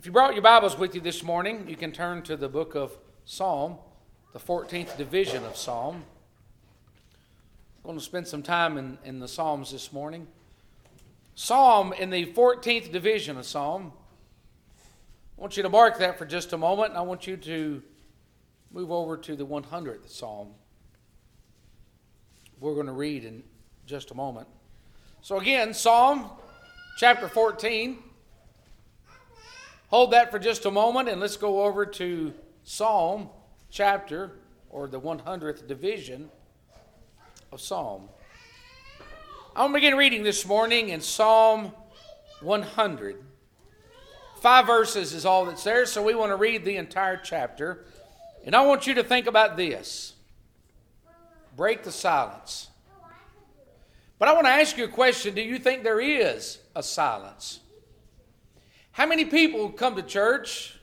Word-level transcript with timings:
If 0.00 0.06
you 0.06 0.12
brought 0.12 0.32
your 0.32 0.40
Bibles 0.40 0.78
with 0.78 0.94
you 0.94 1.02
this 1.02 1.22
morning, 1.22 1.68
you 1.68 1.76
can 1.76 1.92
turn 1.92 2.22
to 2.22 2.34
the 2.34 2.48
book 2.48 2.74
of 2.74 2.96
Psalm, 3.26 3.76
the 4.32 4.38
14th 4.38 4.96
division 4.96 5.44
of 5.44 5.58
Psalm. 5.58 5.96
I'm 5.96 7.84
going 7.84 7.98
to 7.98 8.02
spend 8.02 8.26
some 8.26 8.42
time 8.42 8.78
in, 8.78 8.96
in 9.04 9.18
the 9.18 9.28
Psalms 9.28 9.70
this 9.70 9.92
morning. 9.92 10.26
Psalm 11.34 11.92
in 11.92 12.08
the 12.08 12.24
14th 12.32 12.90
division 12.90 13.36
of 13.36 13.44
Psalm. 13.44 13.92
I 15.36 15.42
want 15.42 15.58
you 15.58 15.62
to 15.64 15.68
mark 15.68 15.98
that 15.98 16.16
for 16.16 16.24
just 16.24 16.54
a 16.54 16.56
moment, 16.56 16.92
and 16.92 16.98
I 16.98 17.02
want 17.02 17.26
you 17.26 17.36
to 17.36 17.82
move 18.72 18.90
over 18.90 19.18
to 19.18 19.36
the 19.36 19.44
100th 19.44 20.08
Psalm. 20.08 20.48
We're 22.58 22.72
going 22.72 22.86
to 22.86 22.92
read 22.92 23.26
in 23.26 23.42
just 23.84 24.12
a 24.12 24.14
moment. 24.14 24.48
So, 25.20 25.38
again, 25.38 25.74
Psalm 25.74 26.30
chapter 26.96 27.28
14. 27.28 28.04
Hold 29.90 30.12
that 30.12 30.30
for 30.30 30.38
just 30.38 30.66
a 30.66 30.70
moment 30.70 31.08
and 31.08 31.20
let's 31.20 31.36
go 31.36 31.64
over 31.64 31.84
to 31.84 32.32
Psalm 32.62 33.28
chapter 33.72 34.38
or 34.68 34.86
the 34.86 35.00
100th 35.00 35.66
division 35.66 36.30
of 37.50 37.60
Psalm. 37.60 38.08
I'm 39.56 39.72
going 39.72 39.72
to 39.72 39.74
begin 39.78 39.96
reading 39.96 40.22
this 40.22 40.46
morning 40.46 40.90
in 40.90 41.00
Psalm 41.00 41.72
100. 42.40 43.16
Five 44.40 44.68
verses 44.68 45.12
is 45.12 45.26
all 45.26 45.44
that's 45.46 45.64
there, 45.64 45.84
so 45.86 46.04
we 46.04 46.14
want 46.14 46.30
to 46.30 46.36
read 46.36 46.64
the 46.64 46.76
entire 46.76 47.16
chapter. 47.16 47.84
And 48.46 48.54
I 48.54 48.64
want 48.64 48.86
you 48.86 48.94
to 48.94 49.02
think 49.02 49.26
about 49.26 49.56
this 49.56 50.14
break 51.56 51.82
the 51.82 51.90
silence. 51.90 52.68
But 54.20 54.28
I 54.28 54.34
want 54.34 54.46
to 54.46 54.52
ask 54.52 54.78
you 54.78 54.84
a 54.84 54.88
question 54.88 55.34
Do 55.34 55.42
you 55.42 55.58
think 55.58 55.82
there 55.82 56.00
is 56.00 56.58
a 56.76 56.82
silence? 56.84 57.58
How 58.92 59.06
many 59.06 59.24
people 59.24 59.70
come 59.70 59.96
to 59.96 60.02
church? 60.02 60.78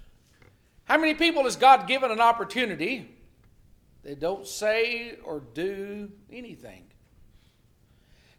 How 0.86 0.98
many 0.98 1.14
people 1.14 1.44
has 1.44 1.56
God 1.56 1.88
given 1.88 2.12
an 2.12 2.22
opportunity? 2.22 3.14
They 4.04 4.16
don't 4.16 4.48
say 4.48 5.18
or 5.24 5.42
do 5.54 6.12
anything. 6.32 6.86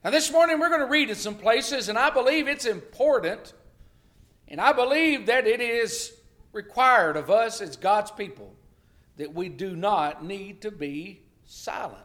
Now, 0.03 0.11
this 0.11 0.33
morning 0.33 0.59
we're 0.59 0.71
going 0.71 0.81
to 0.81 0.87
read 0.87 1.11
in 1.11 1.17
some 1.17 1.35
places, 1.35 1.89
and 1.89 1.99
I 1.99 2.09
believe 2.11 2.49
it's 2.49 2.65
important, 2.65 3.53
and 4.47 4.61
I 4.61 4.73
believe 4.73 5.27
that 5.27 5.47
it 5.47 5.61
is 5.61 6.13
required 6.53 7.17
of 7.17 7.31
us 7.31 7.61
as 7.61 7.77
God's 7.77 8.11
people 8.11 8.55
that 9.17 9.35
we 9.35 9.49
do 9.49 9.75
not 9.77 10.25
need 10.25 10.63
to 10.63 10.71
be 10.71 11.23
silent. 11.45 12.05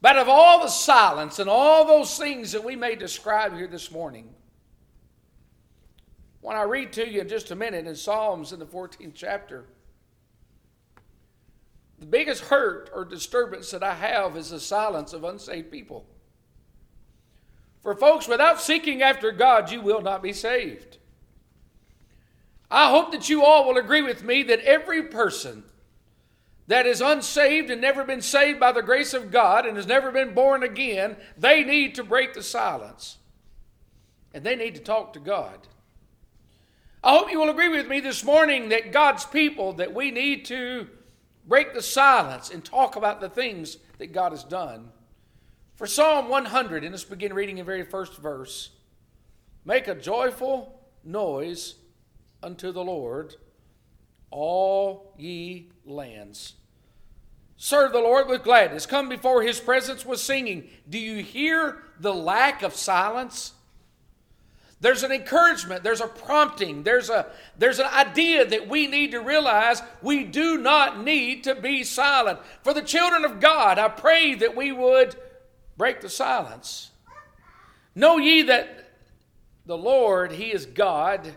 But 0.00 0.18
of 0.18 0.28
all 0.28 0.60
the 0.60 0.68
silence 0.68 1.38
and 1.38 1.48
all 1.48 1.86
those 1.86 2.18
things 2.18 2.52
that 2.52 2.62
we 2.62 2.76
may 2.76 2.94
describe 2.94 3.56
here 3.56 3.66
this 3.66 3.90
morning, 3.90 4.33
when 6.44 6.58
I 6.58 6.64
read 6.64 6.92
to 6.92 7.08
you 7.08 7.22
in 7.22 7.28
just 7.28 7.50
a 7.52 7.56
minute 7.56 7.86
in 7.86 7.96
Psalms 7.96 8.52
in 8.52 8.58
the 8.58 8.66
14th 8.66 9.12
chapter, 9.14 9.64
the 11.98 12.04
biggest 12.04 12.44
hurt 12.44 12.90
or 12.94 13.06
disturbance 13.06 13.70
that 13.70 13.82
I 13.82 13.94
have 13.94 14.36
is 14.36 14.50
the 14.50 14.60
silence 14.60 15.14
of 15.14 15.24
unsaved 15.24 15.70
people. 15.70 16.04
For 17.80 17.94
folks, 17.94 18.28
without 18.28 18.60
seeking 18.60 19.00
after 19.00 19.32
God, 19.32 19.70
you 19.70 19.80
will 19.80 20.02
not 20.02 20.22
be 20.22 20.34
saved. 20.34 20.98
I 22.70 22.90
hope 22.90 23.10
that 23.12 23.30
you 23.30 23.42
all 23.42 23.66
will 23.66 23.78
agree 23.78 24.02
with 24.02 24.22
me 24.22 24.42
that 24.42 24.60
every 24.60 25.04
person 25.04 25.64
that 26.66 26.84
is 26.84 27.00
unsaved 27.00 27.70
and 27.70 27.80
never 27.80 28.04
been 28.04 28.20
saved 28.20 28.60
by 28.60 28.70
the 28.70 28.82
grace 28.82 29.14
of 29.14 29.30
God 29.30 29.64
and 29.64 29.78
has 29.78 29.86
never 29.86 30.12
been 30.12 30.34
born 30.34 30.62
again, 30.62 31.16
they 31.38 31.64
need 31.64 31.94
to 31.94 32.04
break 32.04 32.34
the 32.34 32.42
silence. 32.42 33.16
And 34.34 34.44
they 34.44 34.56
need 34.56 34.74
to 34.74 34.82
talk 34.82 35.14
to 35.14 35.20
God. 35.20 35.68
I 37.04 37.10
hope 37.10 37.30
you 37.30 37.38
will 37.38 37.50
agree 37.50 37.68
with 37.68 37.86
me 37.86 38.00
this 38.00 38.24
morning 38.24 38.70
that 38.70 38.90
God's 38.90 39.26
people, 39.26 39.74
that 39.74 39.92
we 39.92 40.10
need 40.10 40.46
to 40.46 40.88
break 41.46 41.74
the 41.74 41.82
silence 41.82 42.48
and 42.48 42.64
talk 42.64 42.96
about 42.96 43.20
the 43.20 43.28
things 43.28 43.76
that 43.98 44.14
God 44.14 44.32
has 44.32 44.42
done. 44.42 44.88
For 45.74 45.86
Psalm 45.86 46.30
100, 46.30 46.82
and 46.82 46.92
let's 46.92 47.04
begin 47.04 47.34
reading 47.34 47.56
the 47.56 47.64
very 47.64 47.84
first 47.84 48.16
verse 48.16 48.70
Make 49.66 49.86
a 49.86 49.94
joyful 49.94 50.80
noise 51.04 51.74
unto 52.42 52.72
the 52.72 52.84
Lord, 52.84 53.34
all 54.30 55.14
ye 55.18 55.72
lands. 55.84 56.54
Serve 57.56 57.92
the 57.92 57.98
Lord 57.98 58.28
with 58.28 58.44
gladness. 58.44 58.86
Come 58.86 59.10
before 59.10 59.42
his 59.42 59.60
presence 59.60 60.06
with 60.06 60.20
singing. 60.20 60.68
Do 60.88 60.98
you 60.98 61.22
hear 61.22 61.82
the 62.00 62.14
lack 62.14 62.62
of 62.62 62.74
silence? 62.74 63.53
There's 64.84 65.02
an 65.02 65.12
encouragement, 65.12 65.82
there's 65.82 66.02
a 66.02 66.06
prompting, 66.06 66.82
there's 66.82 67.08
a 67.08 67.24
there's 67.56 67.78
an 67.78 67.86
idea 67.86 68.44
that 68.44 68.68
we 68.68 68.86
need 68.86 69.12
to 69.12 69.20
realize 69.20 69.80
we 70.02 70.24
do 70.24 70.58
not 70.58 71.02
need 71.02 71.44
to 71.44 71.54
be 71.54 71.84
silent. 71.84 72.38
For 72.62 72.74
the 72.74 72.82
children 72.82 73.24
of 73.24 73.40
God, 73.40 73.78
I 73.78 73.88
pray 73.88 74.34
that 74.34 74.54
we 74.54 74.72
would 74.72 75.16
break 75.78 76.02
the 76.02 76.10
silence. 76.10 76.90
Know 77.94 78.18
ye 78.18 78.42
that 78.42 78.90
the 79.64 79.78
Lord, 79.78 80.32
He 80.32 80.52
is 80.52 80.66
God. 80.66 81.32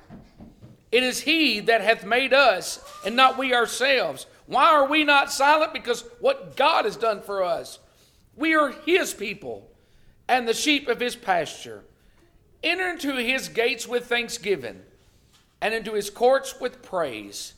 It 0.91 1.03
is 1.03 1.21
He 1.21 1.61
that 1.61 1.79
hath 1.79 2.03
made 2.05 2.33
us, 2.33 2.83
and 3.05 3.15
not 3.15 3.37
we 3.37 3.53
ourselves. 3.53 4.25
Why 4.47 4.73
are 4.73 4.89
we 4.89 5.05
not 5.05 5.31
silent? 5.31 5.71
Because 5.71 6.03
what 6.19 6.57
God 6.57 6.83
has 6.83 6.97
done 6.97 7.21
for 7.21 7.43
us. 7.43 7.79
We 8.35 8.55
are 8.55 8.73
His 8.85 9.13
people 9.13 9.71
and 10.27 10.45
the 10.45 10.53
sheep 10.53 10.89
of 10.89 10.99
His 10.99 11.15
pasture. 11.15 11.85
Enter 12.63 12.89
into 12.89 13.15
his 13.15 13.49
gates 13.49 13.87
with 13.87 14.07
thanksgiving 14.07 14.81
and 15.61 15.73
into 15.73 15.93
his 15.93 16.09
courts 16.09 16.59
with 16.59 16.81
praise. 16.81 17.53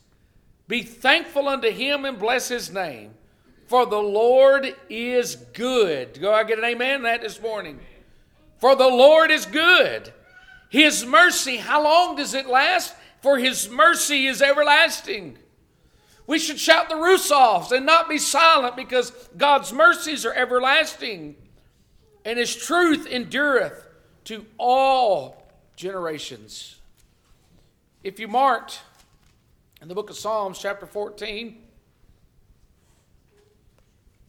Be 0.67 0.83
thankful 0.83 1.47
unto 1.47 1.69
him 1.69 2.05
and 2.05 2.19
bless 2.19 2.47
his 2.47 2.71
name. 2.71 3.13
For 3.67 3.85
the 3.85 4.01
Lord 4.01 4.75
is 4.89 5.35
good. 5.35 6.19
Go, 6.19 6.33
I 6.33 6.43
get 6.43 6.57
an 6.57 6.65
amen 6.65 7.03
that 7.03 7.21
this 7.21 7.41
morning. 7.41 7.79
For 8.57 8.75
the 8.75 8.87
Lord 8.87 9.31
is 9.31 9.45
good. 9.45 10.11
His 10.69 11.05
mercy, 11.05 11.57
how 11.57 11.83
long 11.83 12.15
does 12.15 12.33
it 12.33 12.47
last? 12.47 12.93
For 13.21 13.37
his 13.37 13.69
mercy 13.69 14.27
is 14.27 14.41
everlasting. 14.41 15.37
We 16.27 16.39
should 16.39 16.59
shout 16.59 16.89
the 16.89 16.95
roofs 16.95 17.31
off 17.31 17.71
and 17.71 17.85
not 17.85 18.07
be 18.07 18.19
silent 18.19 18.75
because 18.75 19.11
God's 19.35 19.73
mercies 19.73 20.25
are 20.25 20.33
everlasting 20.33 21.35
and 22.23 22.37
his 22.37 22.55
truth 22.55 23.07
endureth 23.07 23.85
to 24.29 24.45
all 24.59 25.43
generations. 25.75 26.75
If 28.03 28.19
you 28.19 28.27
marked 28.27 28.79
in 29.81 29.87
the 29.87 29.95
book 29.95 30.11
of 30.11 30.17
Psalms, 30.17 30.59
chapter 30.59 30.85
14, 30.85 31.57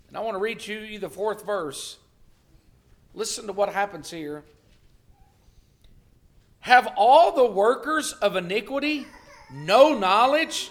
and 0.08 0.16
I 0.16 0.20
want 0.20 0.36
to 0.36 0.38
read 0.38 0.66
you 0.66 0.98
the 0.98 1.10
fourth 1.10 1.44
verse. 1.44 1.98
Listen 3.12 3.46
to 3.48 3.52
what 3.52 3.74
happens 3.74 4.10
here. 4.10 4.42
Have 6.60 6.94
all 6.96 7.32
the 7.32 7.44
workers 7.44 8.14
of 8.14 8.36
iniquity 8.36 9.06
no 9.52 9.92
knowledge? 9.92 10.70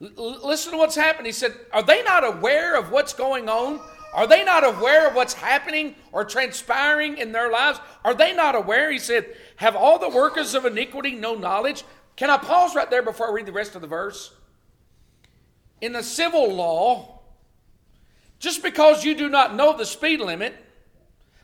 L- 0.00 0.46
listen 0.46 0.70
to 0.70 0.78
what's 0.78 0.94
happening. 0.94 1.26
He 1.26 1.32
said, 1.32 1.56
Are 1.72 1.82
they 1.82 2.04
not 2.04 2.24
aware 2.24 2.78
of 2.78 2.92
what's 2.92 3.14
going 3.14 3.48
on? 3.48 3.80
Are 4.14 4.26
they 4.26 4.44
not 4.44 4.64
aware 4.64 5.08
of 5.08 5.14
what's 5.14 5.34
happening 5.34 5.94
or 6.12 6.24
transpiring 6.24 7.18
in 7.18 7.32
their 7.32 7.50
lives? 7.50 7.80
Are 8.04 8.14
they 8.14 8.34
not 8.34 8.54
aware? 8.54 8.90
He 8.90 8.98
said, 8.98 9.26
Have 9.56 9.76
all 9.76 9.98
the 9.98 10.08
workers 10.08 10.54
of 10.54 10.64
iniquity 10.64 11.12
no 11.12 11.34
knowledge? 11.34 11.84
Can 12.16 12.30
I 12.30 12.38
pause 12.38 12.74
right 12.74 12.90
there 12.90 13.02
before 13.02 13.28
I 13.28 13.32
read 13.32 13.46
the 13.46 13.52
rest 13.52 13.74
of 13.74 13.80
the 13.82 13.86
verse? 13.86 14.32
In 15.80 15.92
the 15.92 16.02
civil 16.02 16.52
law, 16.52 17.20
just 18.38 18.62
because 18.62 19.04
you 19.04 19.14
do 19.14 19.28
not 19.28 19.54
know 19.54 19.76
the 19.76 19.86
speed 19.86 20.20
limit 20.20 20.54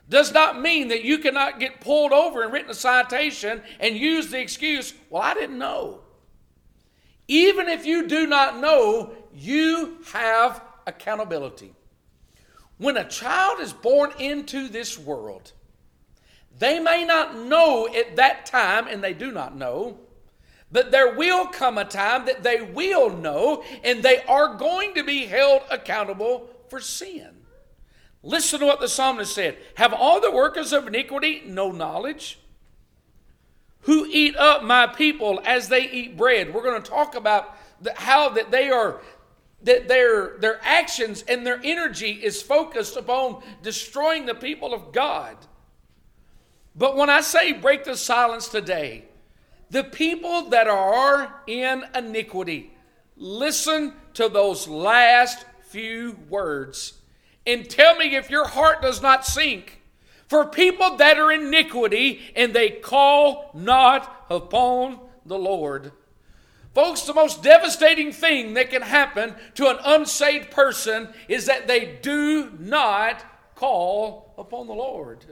does 0.09 0.33
not 0.33 0.61
mean 0.61 0.89
that 0.89 1.03
you 1.03 1.19
cannot 1.19 1.59
get 1.59 1.81
pulled 1.81 2.11
over 2.11 2.43
and 2.43 2.51
written 2.51 2.71
a 2.71 2.75
citation 2.75 3.61
and 3.79 3.95
use 3.95 4.29
the 4.29 4.39
excuse, 4.39 4.93
Well, 5.09 5.21
I 5.21 5.33
didn't 5.33 5.57
know. 5.57 6.01
Even 7.27 7.67
if 7.67 7.85
you 7.85 8.07
do 8.07 8.27
not 8.27 8.59
know, 8.59 9.11
you 9.33 9.97
have 10.11 10.61
accountability. 10.85 11.73
When 12.77 12.97
a 12.97 13.07
child 13.07 13.59
is 13.61 13.73
born 13.73 14.11
into 14.19 14.67
this 14.67 14.97
world, 14.99 15.53
they 16.57 16.79
may 16.79 17.05
not 17.05 17.37
know 17.37 17.87
at 17.87 18.15
that 18.17 18.45
time, 18.45 18.87
and 18.87 19.03
they 19.03 19.13
do 19.13 19.31
not 19.31 19.55
know, 19.55 19.97
but 20.71 20.91
there 20.91 21.15
will 21.15 21.47
come 21.47 21.77
a 21.77 21.85
time 21.85 22.25
that 22.25 22.43
they 22.43 22.61
will 22.61 23.09
know, 23.09 23.63
and 23.83 24.03
they 24.03 24.21
are 24.23 24.55
going 24.55 24.93
to 24.95 25.03
be 25.03 25.25
held 25.25 25.61
accountable 25.69 26.49
for 26.69 26.79
sin. 26.79 27.29
Listen 28.23 28.59
to 28.59 28.65
what 28.65 28.79
the 28.79 28.87
psalmist 28.87 29.33
said 29.33 29.57
Have 29.75 29.93
all 29.93 30.19
the 30.19 30.31
workers 30.31 30.73
of 30.73 30.87
iniquity 30.87 31.43
no 31.45 31.71
knowledge? 31.71 32.39
Who 33.81 34.07
eat 34.09 34.35
up 34.35 34.63
my 34.63 34.87
people 34.87 35.39
as 35.45 35.69
they 35.69 35.89
eat 35.89 36.17
bread? 36.17 36.51
We're 36.51 36.63
going 36.63 36.81
to 36.81 36.89
talk 36.89 37.13
about 37.13 37.55
how 37.95 38.29
that 38.29 38.49
they 38.49 38.69
are 38.69 38.99
that 39.63 39.87
their, 39.87 40.37
their 40.37 40.59
actions 40.63 41.23
and 41.27 41.45
their 41.45 41.59
energy 41.63 42.11
is 42.11 42.41
focused 42.41 42.97
upon 42.97 43.41
destroying 43.63 44.25
the 44.25 44.35
people 44.35 44.73
of 44.73 44.91
God. 44.91 45.37
But 46.75 46.97
when 46.97 47.09
I 47.09 47.21
say 47.21 47.53
break 47.53 47.83
the 47.83 47.95
silence 47.97 48.47
today, 48.47 49.05
The 49.69 49.83
people 49.83 50.49
that 50.49 50.67
are 50.67 51.41
in 51.47 51.83
iniquity. 51.95 52.71
Listen 53.17 53.93
to 54.13 54.29
those 54.29 54.67
last 54.67 55.45
few 55.63 56.17
words 56.29 56.93
and 57.47 57.69
tell 57.69 57.95
me 57.95 58.15
if 58.15 58.29
your 58.29 58.47
heart 58.47 58.81
does 58.81 59.01
not 59.01 59.25
sink. 59.25 59.81
For 60.27 60.45
people 60.45 60.97
that 60.97 61.17
are 61.17 61.31
iniquity 61.31 62.19
and 62.35 62.53
they 62.53 62.69
call 62.69 63.51
not 63.53 64.25
upon 64.29 64.99
the 65.25 65.37
Lord. 65.37 65.91
Folks, 66.75 67.03
the 67.03 67.13
most 67.13 67.41
devastating 67.41 68.11
thing 68.11 68.53
that 68.55 68.69
can 68.69 68.81
happen 68.81 69.33
to 69.53 69.69
an 69.69 69.77
unsaved 69.85 70.51
person 70.51 71.07
is 71.29 71.45
that 71.45 71.67
they 71.67 71.97
do 72.01 72.51
not 72.59 73.23
call 73.55 74.33
upon 74.37 74.67
the 74.67 74.73
Lord. 74.73 75.23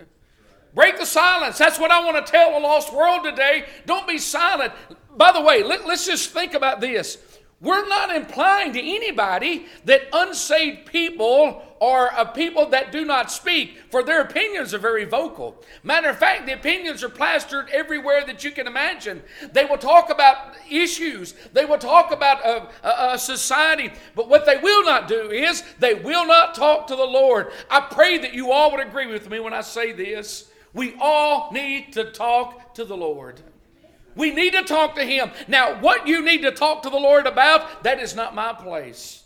Break 0.73 0.97
the 0.97 1.05
silence. 1.05 1.57
That's 1.57 1.77
what 1.77 1.91
I 1.91 2.03
want 2.05 2.25
to 2.25 2.31
tell 2.31 2.53
the 2.53 2.59
lost 2.59 2.93
world 2.93 3.25
today. 3.25 3.65
Don't 3.85 4.07
be 4.07 4.19
silent. 4.19 4.71
By 5.17 5.33
the 5.33 5.41
way, 5.41 5.63
let, 5.63 5.81
us 5.81 6.05
just 6.05 6.29
think 6.29 6.53
about 6.53 6.79
this. 6.79 7.17
We're 7.59 7.87
not 7.89 8.15
implying 8.15 8.71
to 8.71 8.79
anybody 8.79 9.65
that 9.83 10.07
unsaved 10.13 10.85
people 10.85 11.61
are 11.83 12.13
a 12.17 12.25
people 12.25 12.69
that 12.69 12.93
do 12.93 13.03
not 13.03 13.29
speak, 13.29 13.77
for 13.89 14.03
their 14.03 14.21
opinions 14.21 14.73
are 14.73 14.79
very 14.79 15.03
vocal. 15.03 15.61
Matter 15.83 16.09
of 16.09 16.17
fact, 16.17 16.45
the 16.45 16.53
opinions 16.53 17.03
are 17.03 17.09
plastered 17.09 17.69
everywhere 17.71 18.23
that 18.25 18.41
you 18.45 18.51
can 18.51 18.67
imagine. 18.67 19.21
They 19.51 19.65
will 19.65 19.77
talk 19.77 20.09
about 20.09 20.55
issues, 20.69 21.33
they 21.51 21.65
will 21.65 21.77
talk 21.77 22.13
about 22.13 22.45
a, 22.45 22.69
a, 22.87 23.13
a 23.13 23.19
society, 23.19 23.91
but 24.15 24.29
what 24.29 24.45
they 24.45 24.57
will 24.57 24.85
not 24.85 25.09
do 25.09 25.29
is 25.29 25.61
they 25.79 25.93
will 25.93 26.25
not 26.25 26.55
talk 26.55 26.87
to 26.87 26.95
the 26.95 27.03
Lord. 27.03 27.51
I 27.69 27.81
pray 27.81 28.17
that 28.19 28.33
you 28.33 28.53
all 28.53 28.71
would 28.71 28.79
agree 28.79 29.07
with 29.07 29.29
me 29.29 29.41
when 29.41 29.53
I 29.53 29.61
say 29.61 29.91
this. 29.91 30.49
We 30.73 30.95
all 31.01 31.51
need 31.51 31.91
to 31.93 32.05
talk 32.05 32.75
to 32.75 32.85
the 32.85 32.97
Lord. 32.97 33.41
We 34.15 34.31
need 34.31 34.53
to 34.53 34.63
talk 34.63 34.95
to 34.95 35.03
Him. 35.03 35.31
Now, 35.49 35.79
what 35.81 36.07
you 36.07 36.23
need 36.23 36.43
to 36.43 36.51
talk 36.51 36.83
to 36.83 36.89
the 36.89 36.97
Lord 36.97 37.27
about, 37.27 37.83
that 37.83 37.99
is 37.99 38.15
not 38.15 38.33
my 38.33 38.53
place. 38.53 39.22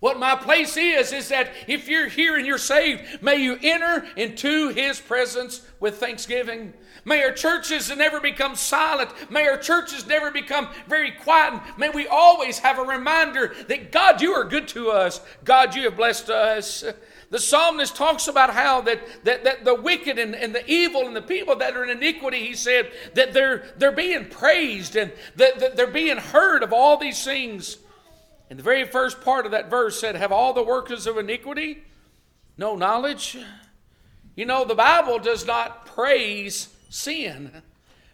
What 0.00 0.18
my 0.18 0.34
place 0.34 0.78
is, 0.78 1.12
is 1.12 1.28
that 1.28 1.52
if 1.66 1.86
you're 1.86 2.08
here 2.08 2.36
and 2.36 2.46
you're 2.46 2.56
saved, 2.56 3.22
may 3.22 3.36
you 3.36 3.58
enter 3.62 4.06
into 4.16 4.68
His 4.70 4.98
presence 4.98 5.60
with 5.78 5.98
thanksgiving. 5.98 6.72
May 7.04 7.22
our 7.22 7.32
churches 7.32 7.94
never 7.94 8.18
become 8.18 8.56
silent. 8.56 9.10
May 9.30 9.46
our 9.46 9.58
churches 9.58 10.06
never 10.06 10.30
become 10.30 10.68
very 10.88 11.10
quiet. 11.10 11.60
May 11.76 11.90
we 11.90 12.06
always 12.06 12.58
have 12.58 12.78
a 12.78 12.82
reminder 12.82 13.54
that 13.68 13.92
God, 13.92 14.22
you 14.22 14.32
are 14.32 14.44
good 14.44 14.68
to 14.68 14.90
us. 14.90 15.20
God, 15.44 15.74
you 15.74 15.84
have 15.84 15.96
blessed 15.96 16.30
us. 16.30 16.82
The 17.28 17.38
psalmist 17.38 17.94
talks 17.94 18.26
about 18.26 18.54
how 18.54 18.80
that, 18.82 19.00
that, 19.24 19.44
that 19.44 19.64
the 19.64 19.74
wicked 19.74 20.18
and, 20.18 20.34
and 20.34 20.54
the 20.54 20.68
evil 20.68 21.06
and 21.06 21.14
the 21.14 21.22
people 21.22 21.56
that 21.56 21.76
are 21.76 21.84
in 21.84 21.90
iniquity, 21.90 22.46
he 22.46 22.54
said, 22.54 22.90
that 23.14 23.32
they're, 23.32 23.66
they're 23.76 23.92
being 23.92 24.28
praised 24.28 24.96
and 24.96 25.12
that, 25.36 25.60
that 25.60 25.76
they're 25.76 25.86
being 25.86 26.16
heard 26.16 26.62
of 26.62 26.72
all 26.72 26.96
these 26.96 27.22
things. 27.22 27.76
And 28.50 28.58
the 28.58 28.64
very 28.64 28.84
first 28.84 29.20
part 29.20 29.46
of 29.46 29.52
that 29.52 29.70
verse 29.70 30.00
said, 30.00 30.16
Have 30.16 30.32
all 30.32 30.52
the 30.52 30.62
workers 30.62 31.06
of 31.06 31.16
iniquity 31.16 31.84
no 32.58 32.74
knowledge? 32.74 33.38
You 34.34 34.44
know, 34.44 34.64
the 34.64 34.74
Bible 34.74 35.20
does 35.20 35.46
not 35.46 35.86
praise 35.86 36.68
sin. 36.88 37.62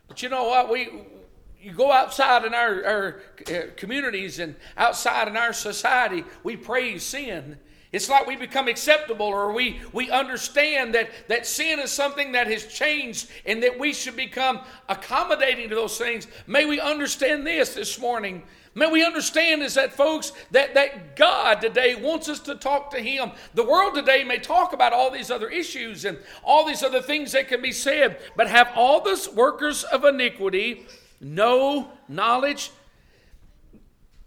But 0.06 0.22
you 0.22 0.28
know 0.28 0.44
what? 0.44 0.70
We, 0.70 0.90
you 1.58 1.72
go 1.72 1.90
outside 1.90 2.44
in 2.44 2.52
our, 2.52 2.84
our 2.84 3.20
uh, 3.48 3.60
communities 3.76 4.38
and 4.38 4.54
outside 4.76 5.26
in 5.26 5.36
our 5.36 5.54
society, 5.54 6.24
we 6.44 6.56
praise 6.56 7.02
sin. 7.02 7.58
It's 7.92 8.10
like 8.10 8.26
we 8.26 8.36
become 8.36 8.68
acceptable 8.68 9.26
or 9.26 9.52
we, 9.52 9.80
we 9.92 10.10
understand 10.10 10.94
that, 10.94 11.08
that 11.28 11.46
sin 11.46 11.78
is 11.80 11.90
something 11.90 12.32
that 12.32 12.46
has 12.46 12.66
changed 12.66 13.30
and 13.46 13.62
that 13.62 13.78
we 13.78 13.94
should 13.94 14.16
become 14.16 14.60
accommodating 14.88 15.70
to 15.70 15.74
those 15.74 15.96
things. 15.96 16.26
May 16.46 16.66
we 16.66 16.78
understand 16.78 17.46
this 17.46 17.74
this 17.74 17.98
morning. 17.98 18.42
May 18.76 18.90
we 18.90 19.02
understand 19.02 19.62
is 19.62 19.72
that, 19.74 19.94
folks, 19.94 20.32
that, 20.50 20.74
that 20.74 21.16
God 21.16 21.62
today 21.62 21.94
wants 21.94 22.28
us 22.28 22.40
to 22.40 22.54
talk 22.54 22.90
to 22.90 23.00
Him. 23.00 23.32
The 23.54 23.64
world 23.64 23.94
today 23.94 24.22
may 24.22 24.36
talk 24.36 24.74
about 24.74 24.92
all 24.92 25.10
these 25.10 25.30
other 25.30 25.48
issues 25.48 26.04
and 26.04 26.18
all 26.44 26.66
these 26.66 26.82
other 26.82 27.00
things 27.00 27.32
that 27.32 27.48
can 27.48 27.62
be 27.62 27.72
said, 27.72 28.20
but 28.36 28.48
have 28.48 28.70
all 28.76 29.00
the 29.00 29.30
workers 29.34 29.82
of 29.82 30.04
iniquity 30.04 30.86
no 31.22 31.90
knowledge? 32.06 32.70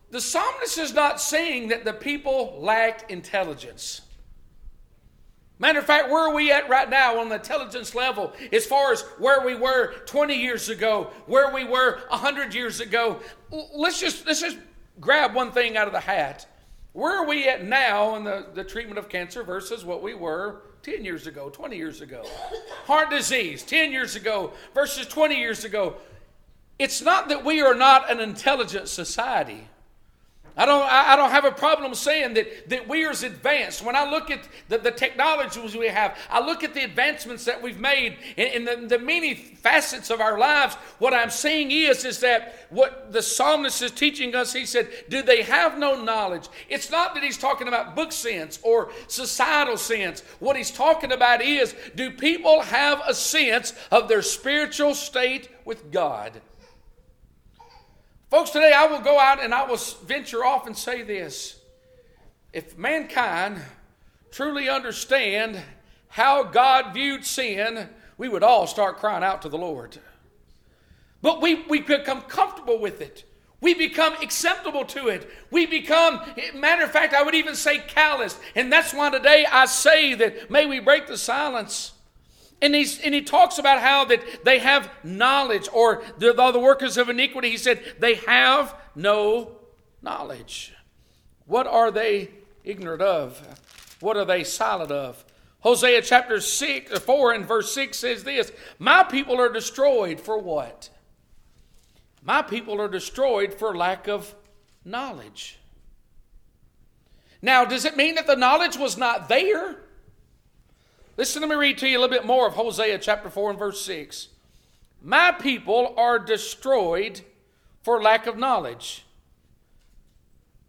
The 0.10 0.20
psalmist 0.20 0.80
is 0.80 0.96
not 0.96 1.22
saying 1.22 1.68
that 1.68 1.86
the 1.86 1.94
people 1.94 2.58
lacked 2.60 3.12
intelligence. 3.12 4.02
Matter 5.62 5.80
of 5.80 5.86
fact, 5.86 6.10
where 6.10 6.30
are 6.30 6.34
we 6.34 6.54
at 6.54 6.70
right 6.70 6.90
now 6.90 7.20
on 7.20 7.28
the 7.28 7.36
intelligence 7.36 7.94
level 7.94 8.32
as 8.54 8.66
far 8.66 8.94
as 8.94 9.02
where 9.20 9.46
we 9.46 9.56
were 9.56 9.94
20 10.06 10.34
years 10.34 10.70
ago, 10.70 11.12
where 11.26 11.54
we 11.54 11.66
were 11.66 12.00
100 12.08 12.56
years 12.56 12.80
ago? 12.80 13.20
Let's 13.76 14.00
just, 14.00 14.26
let's 14.26 14.40
just 14.40 14.58
grab 15.02 15.36
one 15.36 15.52
thing 15.52 15.76
out 15.76 15.88
of 15.88 15.94
the 15.94 16.00
hat. 16.00 16.48
Where 16.94 17.20
are 17.20 17.28
we 17.28 17.50
at 17.50 17.66
now 17.66 18.16
in 18.16 18.24
the, 18.24 18.48
the 18.54 18.64
treatment 18.64 19.00
of 19.00 19.10
cancer 19.10 19.44
versus 19.44 19.84
what 19.84 20.02
we 20.02 20.14
were 20.14 20.62
10 20.82 21.04
years 21.04 21.28
ago, 21.28 21.50
20 21.50 21.76
years 21.76 22.00
ago? 22.00 22.24
Heart 22.86 23.10
disease, 23.10 23.62
10 23.64 23.92
years 23.92 24.16
ago 24.16 24.54
versus 24.74 25.08
20 25.08 25.36
years 25.36 25.66
ago. 25.66 25.96
It's 26.80 27.02
not 27.02 27.28
that 27.28 27.44
we 27.44 27.62
are 27.62 27.76
not 27.76 28.10
an 28.10 28.22
intelligent 28.22 28.88
society. 28.88 29.68
I 30.60 30.66
don't, 30.66 30.84
I 30.84 31.16
don't 31.16 31.32
have 31.32 31.46
a 31.46 31.54
problem 31.54 31.96
saying 31.96 32.34
that, 32.34 32.70
that 32.70 32.86
we 32.90 33.06
are 33.06 33.12
as 33.12 33.24
advanced. 33.24 33.82
When 33.82 33.96
I 33.96 34.10
look 34.12 34.30
at 34.30 34.46
the, 34.68 34.78
the 34.78 34.92
technologies 34.92 35.74
we 35.74 35.88
have, 35.88 36.18
I 36.30 36.46
look 36.46 36.66
at 36.66 36.74
the 36.74 36.84
advancements 36.84 37.46
that 37.46 37.62
we've 37.62 37.80
made 37.80 38.18
in, 38.36 38.48
in 38.48 38.66
the, 38.66 38.98
the 38.98 39.00
many 39.00 39.36
facets 39.36 40.10
of 40.10 40.20
our 40.20 40.38
lives. 40.38 40.76
What 40.98 41.14
I'm 41.14 41.30
saying 41.30 41.72
is, 41.72 42.04
is 42.04 42.20
that 42.20 42.68
what 42.70 43.14
the 43.14 43.22
psalmist 43.22 43.82
is 43.82 43.92
teaching 43.92 44.36
us, 44.36 44.52
he 44.52 44.66
said, 44.66 44.90
do 45.08 45.22
they 45.22 45.44
have 45.44 45.78
no 45.78 46.04
knowledge? 46.04 46.50
It's 46.68 46.92
not 46.92 47.14
that 47.14 47.24
he's 47.24 47.38
talking 47.38 47.70
about 47.70 47.96
book 47.96 48.12
sense 48.12 48.60
or 48.62 48.92
societal 49.08 49.78
sense. 49.78 50.24
What 50.40 50.58
he's 50.58 50.72
talking 50.72 51.14
about 51.14 51.42
is, 51.42 51.74
do 51.96 52.12
people 52.12 52.64
have 52.64 53.02
a 53.08 53.14
sense 53.14 53.74
of 53.92 54.10
their 54.10 54.22
spiritual 54.22 54.94
state 54.94 55.48
with 55.64 55.90
God? 55.90 56.42
Folks, 58.30 58.52
today 58.52 58.74
I 58.74 58.86
will 58.86 59.02
go 59.02 59.20
out 59.20 59.44
and 59.44 59.56
I 59.56 59.66
will 59.66 59.78
venture 60.06 60.46
off 60.46 60.68
and 60.68 60.78
say 60.78 61.02
this. 61.02 61.60
If 62.54 62.78
mankind 62.78 63.60
truly 64.30 64.70
understand 64.70 65.60
how 66.10 66.44
God 66.44 66.94
viewed 66.94 67.26
sin, 67.26 67.90
we 68.20 68.30
would 68.30 68.44
all 68.44 68.68
start 68.68 68.98
crying 68.98 69.24
out 69.24 69.42
to 69.42 69.50
the 69.50 69.58
Lord. 69.58 69.98
But 71.24 71.42
we, 71.42 71.64
we 71.64 71.82
become 71.82 72.22
comfortable 72.22 72.80
with 72.80 73.02
it. 73.02 73.26
We 73.62 73.74
become 73.74 74.14
acceptable 74.22 74.86
to 74.86 75.08
it. 75.08 75.28
We 75.50 75.66
become, 75.66 76.22
eh, 76.38 76.52
matter 76.54 76.84
of 76.84 76.92
fact, 76.92 77.16
I 77.16 77.24
would 77.24 77.36
even 77.36 77.56
say 77.56 77.80
callous. 77.80 78.40
And 78.56 78.72
that's 78.72 78.94
why 78.94 79.10
today 79.10 79.48
I 79.52 79.66
say 79.66 80.14
that 80.14 80.52
may 80.52 80.68
we 80.68 80.80
break 80.80 81.08
the 81.08 81.18
silence 81.18 81.94
and, 82.62 82.76
he's, 82.76 83.00
and 83.00 83.14
he 83.14 83.22
talks 83.22 83.58
about 83.58 83.82
how 83.82 84.06
that 84.06 84.44
they 84.44 84.60
have 84.60 84.92
knowledge, 85.04 85.70
or 85.74 86.04
the, 86.18 86.34
the 86.34 86.60
workers 86.60 86.98
of 86.98 87.10
iniquity, 87.10 87.52
he 87.52 87.58
said, 87.58 87.82
they 88.00 88.16
have 88.16 88.76
no 88.96 89.52
knowledge. 90.02 90.74
What 91.46 91.68
are 91.68 91.92
they 91.92 92.30
ignorant 92.64 93.02
of? 93.02 93.42
What 94.00 94.18
are 94.18 94.26
they 94.26 94.44
silent 94.44 94.92
of? 94.92 95.24
Hosea 95.62 96.02
chapter 96.02 96.40
6, 96.40 96.92
uh, 96.92 97.00
4 97.00 97.34
and 97.34 97.46
verse 97.46 97.74
6 97.74 97.98
says 97.98 98.24
this 98.24 98.52
My 98.78 99.04
people 99.04 99.40
are 99.40 99.52
destroyed 99.52 100.20
for 100.20 100.38
what? 100.38 100.90
My 102.24 102.42
people 102.42 102.82
are 102.82 102.88
destroyed 102.88 103.54
for 103.54 103.76
lack 103.76 104.08
of 104.08 104.36
knowledge. 104.86 105.60
Now, 107.42 107.64
does 107.66 107.86
it 107.86 107.98
mean 107.98 108.16
that 108.16 108.28
the 108.28 108.36
knowledge 108.36 108.78
was 108.78 108.98
not 108.98 109.30
there? 109.30 109.78
Listen, 111.20 111.42
let 111.42 111.50
me 111.50 111.58
read 111.58 111.78
to 111.80 111.86
you 111.90 111.98
a 111.98 112.00
little 112.00 112.16
bit 112.16 112.26
more 112.26 112.48
of 112.48 112.54
Hosea 112.54 112.98
chapter 112.98 113.30
4 113.30 113.50
and 113.50 113.60
verse 113.60 113.82
6. 113.82 114.30
My 115.02 115.34
people 115.34 115.94
are 115.98 116.18
destroyed 116.18 117.20
for 117.84 118.02
lack 118.02 118.26
of 118.26 118.38
knowledge. 118.38 119.04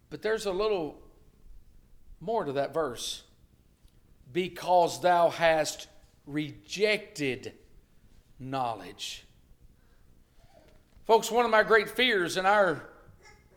But 0.09 0.21
there's 0.21 0.45
a 0.45 0.51
little 0.51 0.99
more 2.19 2.43
to 2.43 2.51
that 2.51 2.73
verse. 2.73 3.23
Because 4.33 4.99
thou 4.99 5.29
hast 5.29 5.87
rejected 6.27 7.53
knowledge. 8.37 9.23
Folks, 11.07 11.31
one 11.31 11.45
of 11.45 11.51
my 11.51 11.63
great 11.63 11.89
fears 11.89 12.35
in 12.35 12.45
our 12.45 12.89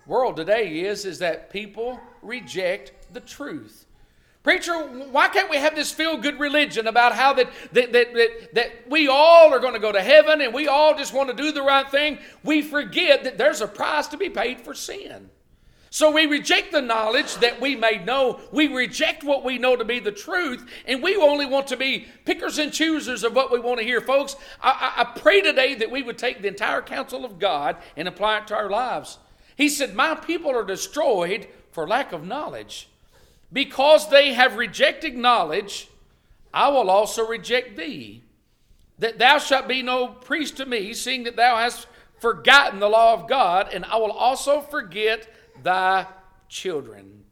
world 0.07 0.37
today 0.37 0.83
is, 0.83 1.05
is 1.05 1.19
that 1.19 1.51
people 1.51 1.99
reject 2.23 3.13
the 3.13 3.19
truth. 3.19 3.84
Preacher, 4.45 4.75
why 4.75 5.29
can't 5.29 5.49
we 5.49 5.57
have 5.57 5.75
this 5.75 5.91
feel 5.91 6.19
good 6.19 6.39
religion 6.39 6.87
about 6.87 7.15
how 7.15 7.33
that, 7.33 7.51
that, 7.73 7.93
that, 7.95 8.13
that, 8.13 8.55
that 8.55 8.91
we 8.91 9.09
all 9.09 9.55
are 9.55 9.59
going 9.59 9.73
to 9.73 9.81
go 9.81 9.91
to 9.91 10.03
heaven 10.03 10.43
and 10.43 10.53
we 10.53 10.69
all 10.69 10.95
just 10.95 11.15
want 11.15 11.31
to 11.31 11.35
do 11.35 11.51
the 11.51 11.63
right 11.63 11.91
thing? 11.91 12.19
We 12.45 12.61
forget 12.61 13.25
that 13.25 13.39
there's 13.39 13.63
a 13.63 13.67
price 13.67 14.07
to 14.09 14.19
be 14.19 14.29
paid 14.29 14.61
for 14.61 14.75
sin. 14.75 15.31
So 15.89 16.11
we 16.11 16.27
reject 16.27 16.73
the 16.73 16.83
knowledge 16.83 17.37
that 17.37 17.59
we 17.59 17.75
may 17.75 18.05
know. 18.05 18.39
We 18.53 18.67
reject 18.67 19.25
what 19.25 19.45
we 19.45 19.57
know 19.57 19.77
to 19.77 19.85
be 19.85 19.99
the 19.99 20.13
truth, 20.13 20.69
and 20.87 21.03
we 21.03 21.17
only 21.17 21.47
want 21.47 21.69
to 21.69 21.79
be 21.79 22.07
pickers 22.27 22.59
and 22.59 22.71
choosers 22.71 23.25
of 23.25 23.35
what 23.35 23.51
we 23.51 23.61
want 23.61 23.79
to 23.79 23.85
hear. 23.85 24.03
Folks, 24.03 24.37
I, 24.61 24.93
I, 24.97 25.01
I 25.03 25.05
pray 25.19 25.41
today 25.41 25.75
that 25.77 25.91
we 25.91 26.03
would 26.03 26.19
take 26.19 26.43
the 26.43 26.49
entire 26.49 26.83
counsel 26.83 27.25
of 27.25 27.39
God 27.39 27.77
and 27.97 28.07
apply 28.07 28.39
it 28.39 28.49
to 28.49 28.57
our 28.57 28.69
lives. 28.69 29.17
He 29.57 29.71
said, 29.71 29.95
My 29.95 30.15
people 30.15 30.51
are 30.51 30.65
destroyed 30.65 31.47
for 31.71 31.89
lack 31.89 32.13
of 32.13 32.27
knowledge. 32.27 32.89
Because 33.53 34.09
they 34.09 34.33
have 34.33 34.57
rejected 34.57 35.17
knowledge, 35.17 35.89
I 36.53 36.69
will 36.69 36.91
also 36.91 37.27
reject 37.27 37.77
thee. 37.77 38.23
That 38.99 39.19
thou 39.19 39.39
shalt 39.39 39.69
be 39.69 39.83
no 39.83 40.09
priest 40.09 40.57
to 40.59 40.67
me, 40.67 40.95
seeing 40.95 41.25
that 41.25 41.37
thou 41.37 41.57
hast 41.57 41.89
forgotten 42.21 42.79
the 42.79 42.89
law 42.89 43.13
of 43.13 43.29
God, 43.29 43.73
and 43.73 43.85
I 43.85 43.97
will 43.97 44.13
also 44.13 44.61
forget 44.61 45.29
thy 45.63 46.07
children. 46.49 47.24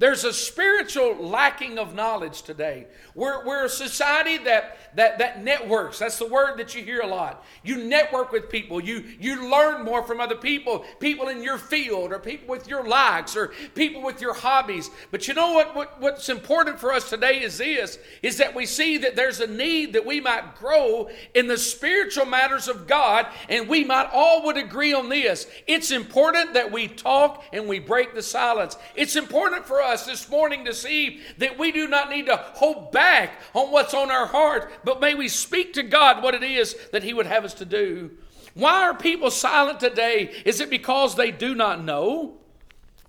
There's 0.00 0.24
a 0.24 0.32
spiritual 0.32 1.14
lacking 1.16 1.78
of 1.78 1.94
knowledge 1.94 2.40
today. 2.40 2.86
We're, 3.14 3.44
we're 3.44 3.66
a 3.66 3.68
society 3.68 4.38
that, 4.44 4.78
that, 4.96 5.18
that 5.18 5.44
networks. 5.44 5.98
That's 5.98 6.18
the 6.18 6.26
word 6.26 6.56
that 6.56 6.74
you 6.74 6.82
hear 6.82 7.00
a 7.00 7.06
lot. 7.06 7.44
You 7.62 7.84
network 7.84 8.32
with 8.32 8.48
people. 8.48 8.82
You, 8.82 9.04
you 9.20 9.50
learn 9.50 9.84
more 9.84 10.02
from 10.02 10.18
other 10.18 10.36
people, 10.36 10.86
people 11.00 11.28
in 11.28 11.42
your 11.42 11.58
field, 11.58 12.12
or 12.12 12.18
people 12.18 12.48
with 12.48 12.66
your 12.66 12.88
likes, 12.88 13.36
or 13.36 13.48
people 13.74 14.00
with 14.00 14.22
your 14.22 14.32
hobbies. 14.32 14.88
But 15.10 15.28
you 15.28 15.34
know 15.34 15.52
what, 15.52 15.76
what 15.76 16.00
what's 16.00 16.30
important 16.30 16.80
for 16.80 16.94
us 16.94 17.10
today 17.10 17.42
is 17.42 17.58
this, 17.58 17.98
is 18.22 18.38
that 18.38 18.54
we 18.54 18.64
see 18.64 18.96
that 18.96 19.16
there's 19.16 19.40
a 19.40 19.46
need 19.46 19.92
that 19.92 20.06
we 20.06 20.18
might 20.18 20.56
grow 20.56 21.10
in 21.34 21.46
the 21.46 21.58
spiritual 21.58 22.24
matters 22.24 22.68
of 22.68 22.86
God, 22.86 23.26
and 23.50 23.68
we 23.68 23.84
might 23.84 24.08
all 24.14 24.46
would 24.46 24.56
agree 24.56 24.94
on 24.94 25.10
this. 25.10 25.46
It's 25.66 25.90
important 25.90 26.54
that 26.54 26.72
we 26.72 26.88
talk 26.88 27.44
and 27.52 27.68
we 27.68 27.80
break 27.80 28.14
the 28.14 28.22
silence. 28.22 28.78
It's 28.94 29.16
important 29.16 29.66
for 29.66 29.82
us 29.82 29.89
us 29.90 30.06
this 30.06 30.28
morning 30.28 30.64
to 30.64 30.74
see 30.74 31.20
that 31.38 31.58
we 31.58 31.72
do 31.72 31.88
not 31.88 32.10
need 32.10 32.26
to 32.26 32.36
hold 32.36 32.92
back 32.92 33.32
on 33.54 33.70
what's 33.70 33.94
on 33.94 34.10
our 34.10 34.26
heart, 34.26 34.72
but 34.84 35.00
may 35.00 35.14
we 35.14 35.28
speak 35.28 35.74
to 35.74 35.82
God 35.82 36.22
what 36.22 36.34
it 36.34 36.42
is 36.42 36.76
that 36.92 37.02
He 37.02 37.12
would 37.12 37.26
have 37.26 37.44
us 37.44 37.54
to 37.54 37.64
do. 37.64 38.10
Why 38.54 38.82
are 38.82 38.94
people 38.94 39.30
silent 39.30 39.80
today? 39.80 40.32
Is 40.44 40.60
it 40.60 40.70
because 40.70 41.14
they 41.14 41.30
do 41.30 41.54
not 41.54 41.84
know? 41.84 42.38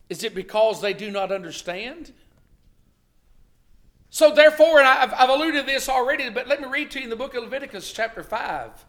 Is 0.09 0.23
it 0.23 0.35
because 0.35 0.81
they 0.81 0.93
do 0.93 1.09
not 1.09 1.31
understand? 1.31 2.13
So, 4.09 4.33
therefore, 4.33 4.79
and 4.79 4.87
I've, 4.87 5.13
I've 5.13 5.29
alluded 5.29 5.65
to 5.65 5.71
this 5.71 5.87
already, 5.87 6.29
but 6.29 6.47
let 6.47 6.61
me 6.61 6.67
read 6.67 6.91
to 6.91 6.99
you 6.99 7.05
in 7.05 7.09
the 7.09 7.15
book 7.15 7.33
of 7.33 7.43
Leviticus, 7.43 7.93
chapter 7.93 8.23
5. 8.23 8.85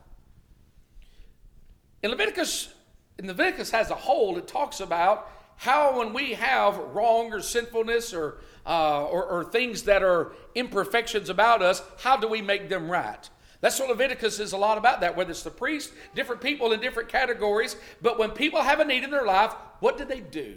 In 2.03 2.11
Leviticus, 2.11 2.75
in 3.19 3.29
Leviticus 3.29 3.73
as 3.73 3.91
a 3.91 3.95
whole, 3.95 4.37
it 4.37 4.49
talks 4.49 4.81
about 4.81 5.31
how 5.57 5.99
when 5.99 6.13
we 6.13 6.35
have 6.35 6.77
wrong 6.77 7.33
or 7.33 7.41
sinfulness 7.41 8.13
or, 8.13 8.39
uh, 8.67 9.05
or, 9.05 9.25
or 9.25 9.45
things 9.45 9.85
that 9.85 10.03
are 10.03 10.33
imperfections 10.55 11.29
about 11.29 11.63
us, 11.63 11.83
how 11.99 12.17
do 12.17 12.29
we 12.29 12.43
make 12.43 12.69
them 12.69 12.91
right? 12.91 13.29
That's 13.61 13.79
what 13.79 13.89
Leviticus 13.89 14.41
is 14.41 14.53
a 14.53 14.57
lot 14.57 14.77
about 14.77 15.01
that, 15.03 15.17
whether 15.17 15.31
it's 15.31 15.45
the 15.45 15.51
priest, 15.51 15.93
different 16.17 16.41
people 16.41 16.73
in 16.73 16.81
different 16.81 17.09
categories. 17.09 17.77
But 18.03 18.19
when 18.19 18.31
people 18.31 18.61
have 18.61 18.81
a 18.81 18.85
need 18.85 19.05
in 19.05 19.11
their 19.11 19.25
life, 19.25 19.53
what 19.79 19.97
do 19.97 20.05
they 20.05 20.21
do? 20.21 20.57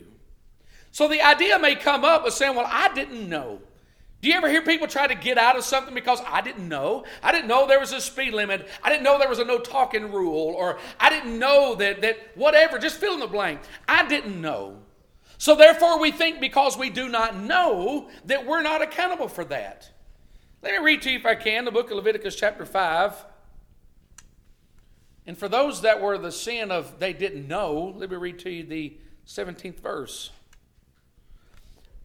So 0.92 1.08
the 1.08 1.22
idea 1.22 1.60
may 1.60 1.76
come 1.76 2.04
up 2.04 2.26
of 2.26 2.34
saying, 2.34 2.56
well, 2.56 2.68
I 2.68 2.92
didn't 2.94 3.30
know. 3.30 3.62
Do 4.22 4.30
you 4.30 4.36
ever 4.36 4.50
hear 4.50 4.64
people 4.64 4.88
try 4.88 5.06
to 5.06 5.14
get 5.14 5.38
out 5.38 5.56
of 5.56 5.64
something 5.64 5.94
because 5.94 6.20
I 6.26 6.42
didn't 6.42 6.68
know? 6.68 7.04
I 7.22 7.32
didn't 7.32 7.48
know 7.48 7.68
there 7.68 7.80
was 7.80 7.92
a 7.92 8.02
speed 8.02 8.34
limit. 8.34 8.68
I 8.82 8.90
didn't 8.90 9.04
know 9.04 9.20
there 9.20 9.30
was 9.30 9.38
a 9.38 9.46
no 9.46 9.60
talking 9.60 10.12
rule. 10.12 10.56
Or 10.58 10.80
I 11.00 11.12
didn't 11.12 11.38
know 11.38 11.76
that, 11.76 12.02
that 12.02 12.18
whatever, 12.34 12.80
just 12.80 12.98
fill 12.98 13.14
in 13.14 13.20
the 13.20 13.28
blank. 13.28 13.60
I 13.88 14.08
didn't 14.08 14.42
know. 14.42 14.80
So 15.38 15.56
therefore, 15.56 16.00
we 16.00 16.12
think 16.12 16.40
because 16.40 16.78
we 16.78 16.90
do 16.90 17.10
not 17.10 17.36
know 17.36 18.10
that 18.26 18.46
we're 18.46 18.62
not 18.62 18.82
accountable 18.82 19.28
for 19.28 19.46
that. 19.46 19.90
Let 20.62 20.74
me 20.74 20.78
read 20.80 21.02
to 21.04 21.12
you, 21.12 21.20
if 21.20 21.26
I 21.26 21.36
can, 21.36 21.66
the 21.66 21.72
book 21.72 21.92
of 21.92 21.98
Leviticus, 21.98 22.36
chapter 22.36 22.66
5. 22.66 23.26
And 25.28 25.38
for 25.38 25.48
those 25.48 25.82
that 25.82 26.02
were 26.02 26.18
the 26.18 26.32
sin 26.32 26.72
of 26.72 27.00
they 27.00 27.14
didn't 27.14 27.48
know, 27.48 27.94
let 27.96 28.10
me 28.10 28.16
read 28.16 28.40
to 28.40 28.50
you 28.50 28.64
the 28.64 28.98
17th 29.28 29.80
verse. 29.80 30.32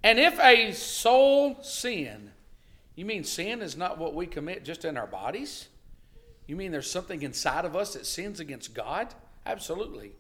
And 0.03 0.19
if 0.19 0.39
a 0.41 0.73
soul 0.73 1.63
sin, 1.63 2.33
you 2.97 3.05
mean 3.05 3.25
sin 3.25 3.61
is 3.61 3.77
not 3.77 3.99
what 3.99 4.15
we 4.15 4.27
commit 4.27 4.65
just 4.65 4.85
in 4.85 4.97
our 4.97 5.07
bodies? 5.07 5.69
You 6.47 6.57
mean 6.57 6.73
there's 6.73 6.91
something 6.91 7.23
inside 7.23 7.65
of 7.65 7.77
us 7.77 7.95
that 7.95 8.07
sins 8.07 8.41
against 8.41 8.75
God? 8.75 9.15
Absolutely. 9.47 10.13